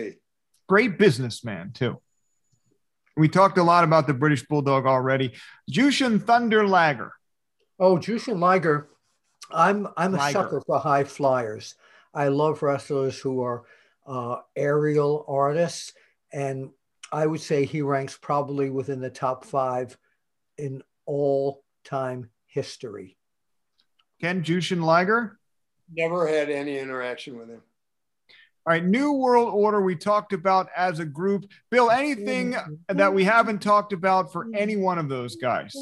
[0.67, 1.99] Great businessman, too.
[3.19, 5.33] We talked a lot about the British Bulldog already.
[5.69, 7.11] Jushin Thunder Liger.
[7.77, 8.87] Oh, Jushin Liger.
[9.51, 11.75] I'm I'm a sucker for high flyers.
[12.13, 13.65] I love wrestlers who are
[14.07, 15.91] uh, aerial artists,
[16.31, 16.69] and
[17.11, 19.97] I would say he ranks probably within the top five
[20.57, 23.17] in all time history.
[24.21, 25.37] Ken Jushin Liger.
[25.91, 27.63] Never had any interaction with him.
[28.65, 31.45] All right, New World Order we talked about as a group.
[31.71, 32.55] Bill, anything
[32.87, 35.73] that we haven't talked about for any one of those guys?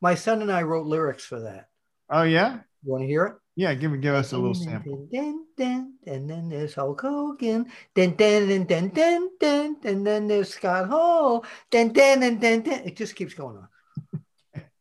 [0.00, 1.68] My son and I wrote lyrics for that.
[2.10, 3.34] Oh yeah, You want to hear it?
[3.56, 3.74] yeah.
[3.74, 5.08] Give give us a little sample.
[5.12, 7.66] And then there's Hulk Hogan.
[7.96, 8.16] And
[10.06, 11.44] then there's Scott Hall.
[11.72, 13.68] It just keeps going on.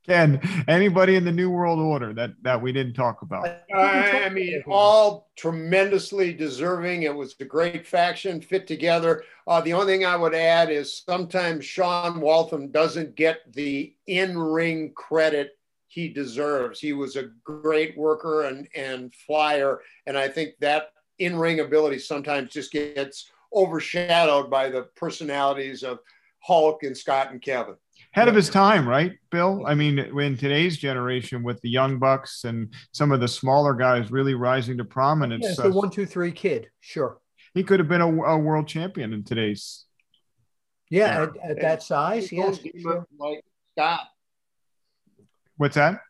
[0.06, 3.48] Ken, anybody in the New World Order that that we didn't talk about?
[3.74, 7.04] I mean, all tremendously deserving.
[7.04, 9.24] It was a great faction fit together.
[9.48, 14.92] Uh, the only thing I would add is sometimes Sean Waltman doesn't get the in-ring
[14.94, 15.52] credit
[15.88, 16.80] he deserves.
[16.80, 22.52] He was a great worker and and flyer, and I think that in-ring ability sometimes
[22.52, 26.00] just gets overshadowed by the personalities of
[26.40, 27.76] Hulk and Scott and Kevin
[28.16, 29.64] ahead of his time, right, Bill?
[29.66, 34.12] I mean, in today's generation, with the young bucks and some of the smaller guys
[34.12, 37.20] really rising to prominence, yeah, the one, two, three kid, sure,
[37.54, 39.86] he could have been a, a world champion in today's.
[40.90, 42.60] Yeah, at, at, that size, yes.
[42.80, 43.06] Sure.
[43.18, 43.44] Like
[43.76, 44.02] Scott.
[45.58, 46.02] What's that?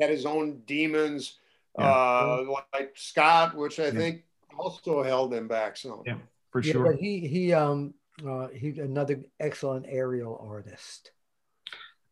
[0.00, 1.38] Had his own demons,
[1.78, 1.84] yeah.
[1.84, 3.90] uh, like Scott, which I yeah.
[3.92, 4.24] think
[4.58, 6.02] also held him back some.
[6.04, 6.16] Yeah,
[6.50, 6.84] for sure.
[6.84, 7.94] But he he um
[8.26, 11.12] uh, he's another excellent aerial artist.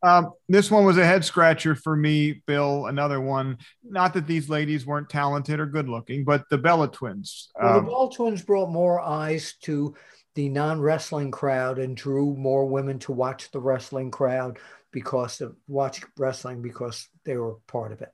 [0.03, 2.87] Um, this one was a head scratcher for me, Bill.
[2.87, 3.59] Another one.
[3.85, 7.51] Not that these ladies weren't talented or good looking, but the Bella twins.
[7.61, 9.95] Well, um, the Bella twins brought more eyes to
[10.35, 14.59] the non wrestling crowd and drew more women to watch the wrestling crowd
[14.91, 18.11] because of watch wrestling because they were part of it.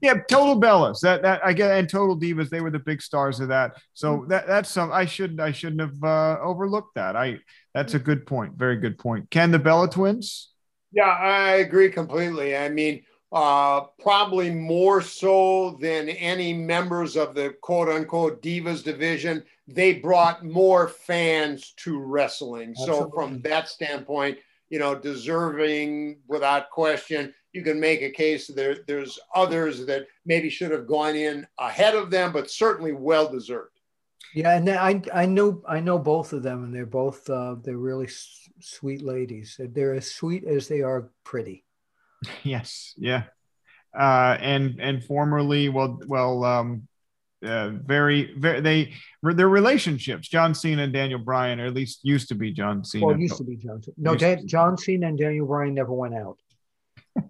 [0.00, 1.00] Yeah, total Bellas.
[1.00, 2.48] That that I get and total divas.
[2.48, 3.76] They were the big stars of that.
[3.94, 4.28] So mm-hmm.
[4.28, 4.90] that that's some.
[4.92, 7.16] I should I shouldn't have uh, overlooked that.
[7.16, 7.38] I
[7.74, 8.54] that's a good point.
[8.56, 9.30] Very good point.
[9.30, 10.50] Can the Bella twins?
[10.96, 12.56] Yeah, I agree completely.
[12.56, 19.44] I mean, uh, probably more so than any members of the quote unquote divas division.
[19.68, 22.70] They brought more fans to wrestling.
[22.70, 22.96] Absolutely.
[22.96, 24.38] So from that standpoint,
[24.70, 30.50] you know, deserving without question you can make a case there there's others that maybe
[30.50, 33.80] should have gone in ahead of them, but certainly well deserved.
[34.34, 37.78] Yeah, and I I know I know both of them, and they're both uh, they're
[37.78, 38.08] really
[38.60, 39.58] sweet ladies.
[39.58, 41.64] They're as sweet as they are pretty.
[42.42, 43.24] Yes, yeah,
[43.96, 46.88] uh, and and formerly well well um,
[47.44, 52.28] uh, very very they their relationships John Cena and Daniel Bryan, or at least used
[52.28, 53.06] to be John Cena.
[53.06, 53.82] Well, used to be John.
[53.82, 53.94] Cena.
[53.98, 56.38] No, Dan, John Cena and Daniel Bryan never went out.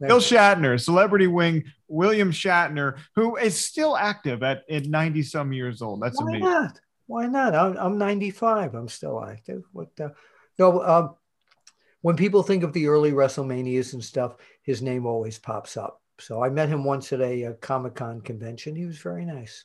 [0.00, 5.82] Bill Shatner, celebrity wing, William Shatner, who is still active at, at 90 some years
[5.82, 6.00] old.
[6.02, 6.44] That's Why amazing.
[6.44, 6.80] Not?
[7.06, 7.54] Why not?
[7.54, 8.74] I'm, I'm 95.
[8.74, 9.64] I'm still active.
[9.72, 10.14] What the?
[10.58, 11.14] No, um,
[12.00, 16.02] when people think of the early WrestleManias and stuff, his name always pops up.
[16.18, 18.74] So I met him once at a, a Comic Con convention.
[18.74, 19.64] He was very nice.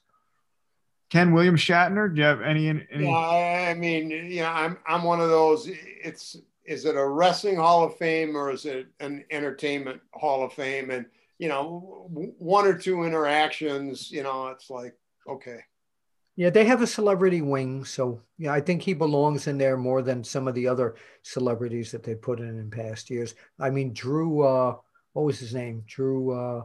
[1.10, 2.70] Ken William Shatner, do you have any?
[2.70, 3.06] any...
[3.06, 5.70] Yeah, I mean, you know, I'm I'm one of those.
[5.70, 10.54] It's is it a wrestling hall of fame or is it an entertainment hall of
[10.54, 11.06] fame and
[11.38, 14.96] you know one or two interactions you know it's like
[15.28, 15.60] okay
[16.36, 20.02] yeah they have a celebrity wing so yeah i think he belongs in there more
[20.02, 23.36] than some of the other celebrities that they put in in past years.
[23.60, 24.76] I mean drew uh
[25.14, 25.84] what was his name?
[25.86, 26.64] Drew uh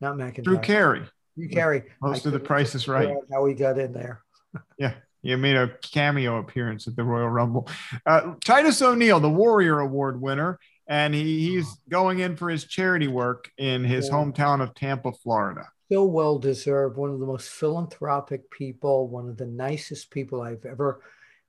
[0.00, 0.44] not McIntyre.
[0.44, 1.02] drew carey.
[1.36, 1.84] Drew carey.
[2.00, 3.14] Most I of the price is right.
[3.32, 4.22] how he got in there.
[4.78, 7.68] Yeah he made a cameo appearance at the Royal Rumble.
[8.06, 13.08] Uh, Titus O'Neil, the Warrior Award winner, and he, he's going in for his charity
[13.08, 15.66] work in his hometown of Tampa, Florida.
[15.90, 16.96] So well deserved.
[16.96, 21.00] One of the most philanthropic people, one of the nicest people I've ever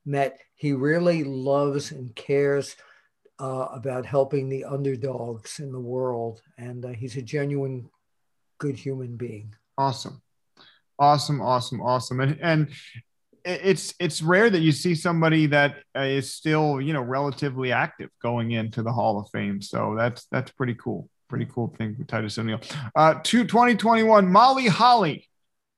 [0.05, 0.39] met.
[0.55, 2.75] He really loves and cares
[3.39, 7.89] uh, about helping the underdogs in the world, and uh, he's a genuine
[8.57, 9.53] good human being.
[9.77, 10.21] Awesome
[10.99, 12.67] awesome awesome awesome and and
[13.45, 18.51] it's it's rare that you see somebody that uh, still you know relatively active going
[18.51, 19.61] into the Hall of Fame.
[19.61, 21.09] So that's that's pretty cool.
[21.29, 22.59] Pretty cool thing for Titus O'Neil.
[22.95, 25.27] Uh, to 2021, Molly Holly.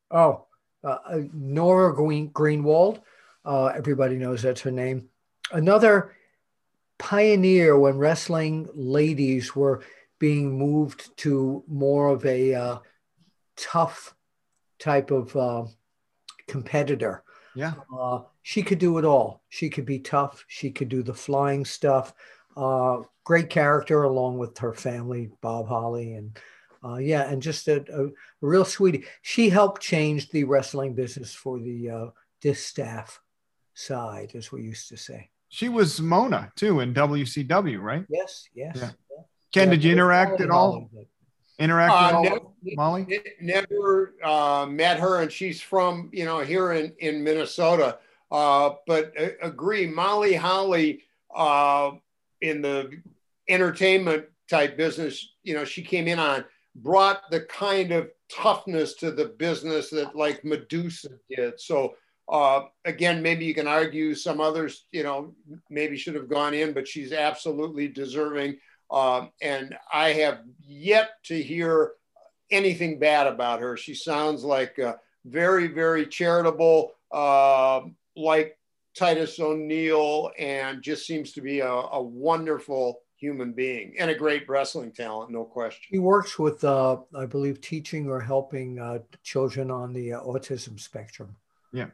[0.10, 0.48] Oh,
[0.84, 3.02] uh, uh, Nora Green, Greenwald.
[3.44, 5.10] Uh, everybody knows that's her name.
[5.52, 6.16] Another
[6.98, 9.84] pioneer when wrestling ladies were
[10.20, 12.78] being moved to more of a uh,
[13.58, 14.16] tough
[14.80, 15.66] type of uh,
[16.48, 17.24] competitor.
[17.56, 17.74] Yeah.
[17.94, 19.42] Uh, she could do it all.
[19.50, 20.46] She could be tough.
[20.48, 22.14] She could do the flying stuff.
[22.56, 26.38] Uh, great character along with her family, Bob Holly, and
[26.84, 28.10] uh, yeah, and just a, a, a,
[28.42, 29.06] real sweetie.
[29.22, 32.06] She helped change the wrestling business for the uh,
[32.42, 33.22] distaff
[33.74, 35.30] side, as we used to say.
[35.50, 38.06] She was Mona too in WCW, right?
[38.10, 38.78] Yes, yes.
[38.78, 38.90] Yeah.
[39.54, 40.90] Ken, yeah, did you interact at all?
[41.60, 42.40] interact uh, never,
[42.76, 43.22] Molly?
[43.40, 48.00] Never uh, met her, and she's from you know here in in Minnesota.
[48.32, 51.04] Uh, but uh, agree, Molly Holly
[51.36, 51.92] uh,
[52.42, 53.02] in the
[53.48, 59.12] entertainment type business, you know, she came in on brought the kind of toughness to
[59.12, 61.60] the business that like Medusa did.
[61.60, 61.96] So
[62.32, 65.34] uh, again, maybe you can argue some others, you know,
[65.70, 68.58] maybe should have gone in, but she's absolutely deserving
[68.92, 71.94] Um, and I have yet to hear
[72.50, 73.78] anything bad about her.
[73.78, 74.78] She sounds like
[75.26, 77.82] very, very charitable, uh,
[78.16, 78.58] like
[78.96, 84.50] Titus O'Neil, and just seems to be a, a, wonderful human being and a great
[84.50, 85.82] wrestling talent, no question.
[85.90, 90.80] He works with, uh, I believe, teaching or helping uh, children on the uh, autism
[90.80, 91.36] spectrum.
[91.72, 91.88] Yeah.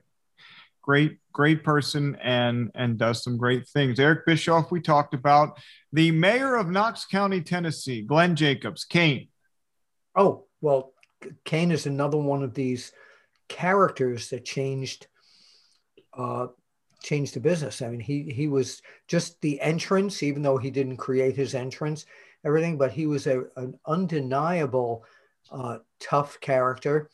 [0.82, 4.00] Great, great person and and does some great things.
[4.00, 5.60] Eric Bischoff, we talked about
[5.91, 9.28] the mayor of Knox County, Tennessee, Glenn Jacobs, Kane.
[10.16, 10.93] Oh, well,
[11.43, 12.93] Kane is another one of these
[13.50, 15.08] characters that changed
[16.18, 16.48] uh,
[17.08, 17.82] changed the business.
[17.82, 22.05] I mean, he he was just the entrance, even though he didn't create his entrance,
[22.43, 25.05] everything, but he was a, an undeniable
[25.49, 27.10] uh, tough character.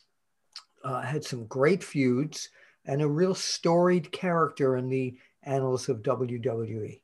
[0.83, 2.49] Uh, had some great feuds
[2.85, 6.99] and a real storied character in the annals of WWE.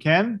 [0.00, 0.40] Ken,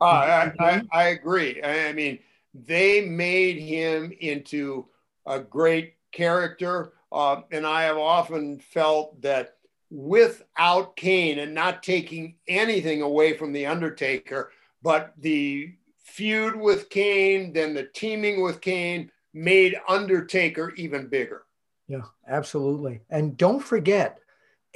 [0.00, 1.62] uh, I, I, I agree.
[1.62, 2.18] I mean,
[2.54, 4.86] they made him into
[5.26, 6.94] a great character.
[7.12, 9.59] Uh, and I have often felt that
[9.90, 15.74] without Kane and not taking anything away from The Undertaker, but the
[16.04, 21.42] feud with Kane, then the teaming with Kane made Undertaker even bigger.
[21.88, 23.00] Yeah, absolutely.
[23.10, 24.20] And don't forget,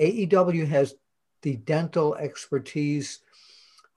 [0.00, 0.94] AEW has
[1.42, 3.20] the dental expertise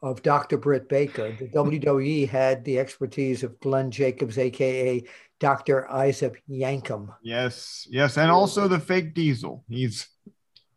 [0.01, 0.57] of Dr.
[0.57, 1.31] Britt Baker.
[1.31, 5.03] The WWE had the expertise of Glenn Jacobs, aka
[5.39, 5.89] Dr.
[5.89, 7.13] Isaac Yankem.
[7.23, 9.63] Yes, yes, and also the fake Diesel.
[9.67, 10.07] He's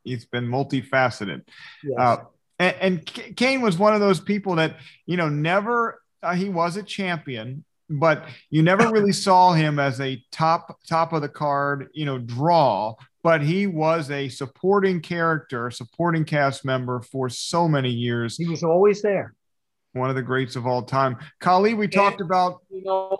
[0.05, 1.43] he's been multifaceted.
[1.83, 1.99] Yes.
[1.99, 2.17] Uh,
[2.59, 4.77] and, and, Kane was one of those people that
[5.07, 10.01] you know never uh, he was a champion, but you never really saw him as
[10.01, 12.95] a top top of the card you know draw.
[13.23, 18.37] But he was a supporting character, supporting cast member for so many years.
[18.37, 19.35] He was always there.
[19.93, 21.19] One of the greats of all time.
[21.39, 22.63] Khali, we and, talked about.
[22.71, 23.19] You know,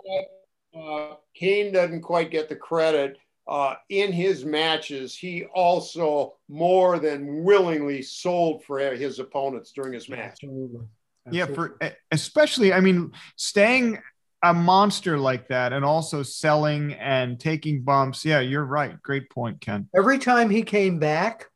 [0.75, 3.17] uh, Kane doesn't quite get the credit
[3.51, 10.07] uh, in his matches, he also more than willingly sold for his opponents during his
[10.07, 10.37] match.
[10.41, 10.87] Absolutely.
[11.27, 11.37] Absolutely.
[11.37, 11.77] Yeah, for
[12.11, 13.99] especially, I mean, staying
[14.41, 18.23] a monster like that and also selling and taking bumps.
[18.23, 18.99] Yeah, you're right.
[19.01, 19.89] Great point, Ken.
[19.93, 21.49] Every time he came back,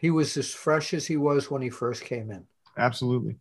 [0.00, 2.46] he was as fresh as he was when he first came in.
[2.78, 3.36] Absolutely.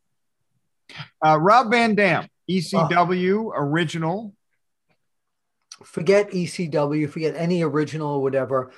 [1.26, 3.54] Uh, Rob Van Dam, ECW oh.
[3.56, 4.36] original,
[5.84, 8.72] forget ECW, forget any original or whatever.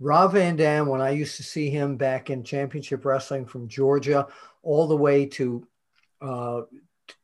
[0.00, 4.26] Rob Van Dam, when I used to see him back in championship wrestling from Georgia,
[4.62, 5.66] all the way to
[6.20, 6.62] uh,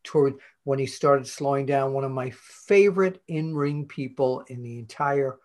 [0.04, 4.78] toward when he started slowing down, one of my favorite in ring people in the
[4.78, 5.38] entire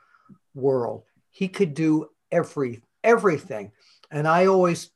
[0.53, 1.03] world.
[1.31, 3.71] He could do every everything,
[4.11, 4.91] and I always.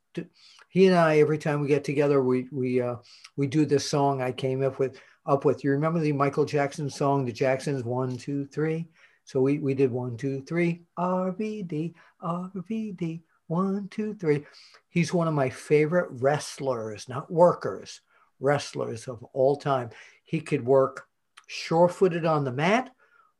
[0.71, 2.97] He and I, every time we get together, we we uh,
[3.35, 5.63] we do this song I came up with up with.
[5.63, 8.87] You remember the Michael Jackson song, the Jacksons, one, two, three?
[9.23, 14.43] So we, we did one, two, three, RVD, RVD, one, two, three.
[14.89, 18.01] He's one of my favorite wrestlers, not workers,
[18.39, 19.91] wrestlers of all time.
[20.23, 21.07] He could work
[21.45, 22.89] sure footed on the mat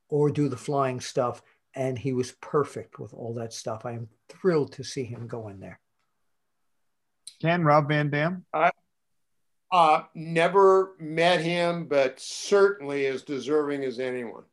[0.10, 1.42] or do the flying stuff.
[1.74, 3.86] And he was perfect with all that stuff.
[3.86, 5.80] I am thrilled to see him go in there.
[7.42, 8.46] Can Rob Van Dam?
[8.54, 8.72] I,
[9.72, 14.44] uh, never met him, but certainly as deserving as anyone.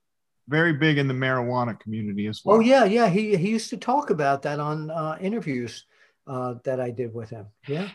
[0.48, 2.58] Very big in the marijuana community as well.
[2.58, 3.08] Oh yeah, yeah.
[3.08, 5.84] He he used to talk about that on uh, interviews
[6.26, 7.46] uh, that I did with him.
[7.66, 7.88] Yeah.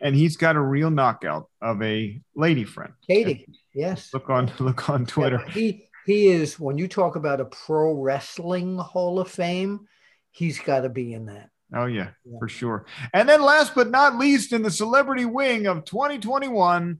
[0.00, 2.92] And he's got a real knockout of a lady friend.
[3.06, 3.46] Katie.
[3.74, 4.12] Yes.
[4.14, 5.42] Look on look on Twitter.
[5.46, 9.86] Yeah, he he is when you talk about a pro wrestling hall of fame,
[10.30, 11.50] he's got to be in that.
[11.74, 12.86] Oh, yeah, yeah, for sure.
[13.12, 16.98] And then last but not least, in the celebrity wing of 2021,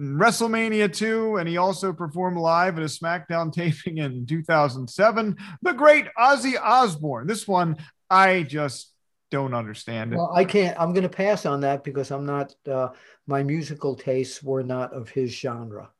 [0.00, 6.06] WrestleMania 2, and he also performed live at a SmackDown taping in 2007, the great
[6.18, 7.26] Ozzy Osbourne.
[7.26, 7.76] This one,
[8.08, 8.92] I just
[9.30, 10.16] don't understand it.
[10.16, 12.88] Well, I can't, I'm going to pass on that because I'm not, uh,
[13.26, 15.90] my musical tastes were not of his genre.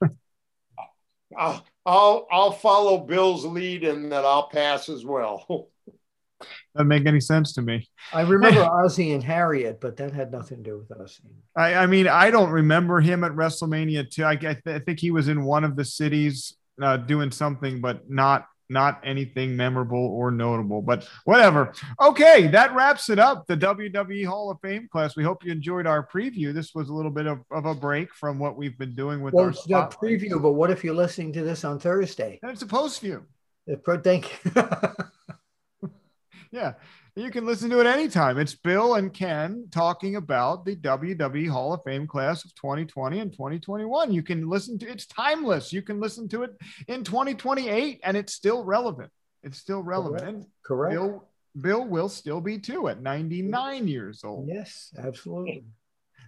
[1.36, 5.68] I'll, I'll, I'll follow Bill's lead and that I'll pass as well.
[6.74, 7.88] Doesn't make any sense to me.
[8.12, 11.20] I remember Ozzie and Harriet, but that had nothing to do with Ozzy.
[11.56, 14.24] I, I mean, I don't remember him at WrestleMania too.
[14.24, 17.80] I, I, th- I think he was in one of the cities uh, doing something,
[17.80, 20.82] but not not anything memorable or notable.
[20.82, 21.72] But whatever.
[22.00, 23.46] Okay, that wraps it up.
[23.46, 25.16] The WWE Hall of Fame class.
[25.16, 26.52] We hope you enjoyed our preview.
[26.52, 29.34] This was a little bit of, of a break from what we've been doing with
[29.34, 30.42] well, our it's not preview.
[30.42, 32.38] But what if you're listening to this on Thursday?
[32.42, 33.24] And it's a post view.
[34.02, 34.50] Thank you.
[36.50, 36.74] yeah.
[37.14, 38.38] You can listen to it anytime.
[38.38, 43.32] It's Bill and Ken talking about the WWE Hall of Fame class of 2020 and
[43.32, 44.12] 2021.
[44.12, 45.72] You can listen to it's timeless.
[45.72, 46.50] You can listen to it
[46.88, 49.10] in 2028 and it's still relevant.
[49.42, 50.20] It's still relevant.
[50.20, 50.36] Correct.
[50.36, 50.94] And Correct.
[50.94, 51.28] Bill,
[51.58, 54.46] Bill will still be too at 99 years old.
[54.46, 55.64] Yes, absolutely.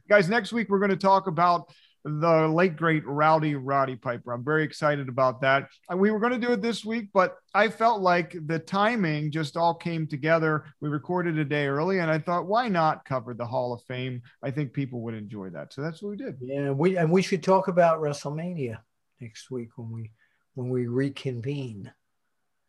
[0.09, 1.71] Guys, next week we're going to talk about
[2.05, 4.33] the late great Rowdy Roddy Piper.
[4.33, 5.69] I'm very excited about that.
[5.93, 9.31] Uh, we were going to do it this week, but I felt like the timing
[9.31, 10.65] just all came together.
[10.81, 14.23] We recorded a day early, and I thought, why not cover the Hall of Fame?
[14.43, 16.37] I think people would enjoy that, so that's what we did.
[16.41, 18.79] Yeah, we and we should talk about WrestleMania
[19.21, 20.13] next week when we
[20.55, 21.93] when we reconvene.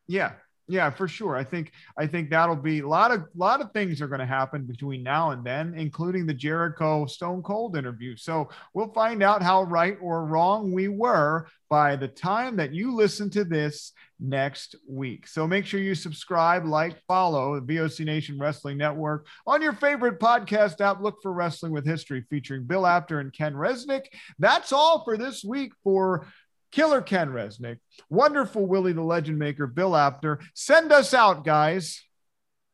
[0.07, 0.33] Yeah,
[0.69, 1.35] yeah, for sure.
[1.35, 4.25] I think I think that'll be a lot of lot of things are going to
[4.25, 8.15] happen between now and then, including the Jericho Stone Cold interview.
[8.15, 12.95] So we'll find out how right or wrong we were by the time that you
[12.95, 15.27] listen to this next week.
[15.27, 20.19] So make sure you subscribe, like, follow the VOC Nation Wrestling Network on your favorite
[20.19, 21.01] podcast app.
[21.01, 24.05] Look for Wrestling with History featuring Bill Apter and Ken Resnick.
[24.37, 26.27] That's all for this week for
[26.71, 27.79] Killer Ken Resnick,
[28.09, 30.39] wonderful Willie the Legend Maker, Bill Apter.
[30.53, 32.03] Send us out, guys.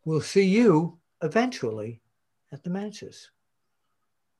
[0.03, 2.01] We'll see you eventually
[2.51, 3.31] at the matches.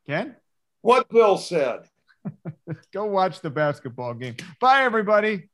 [0.06, 0.36] Ken?
[0.82, 1.90] What Bill said.
[2.94, 4.36] Go watch the basketball game.
[4.60, 5.50] Bye, everybody.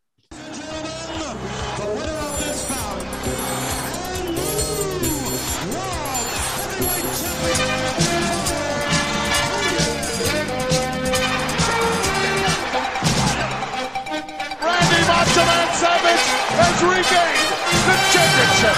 [16.59, 17.51] Has regained
[17.87, 18.77] the championship.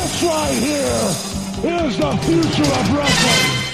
[0.00, 1.04] This right here
[1.86, 3.65] is the future of wrestling.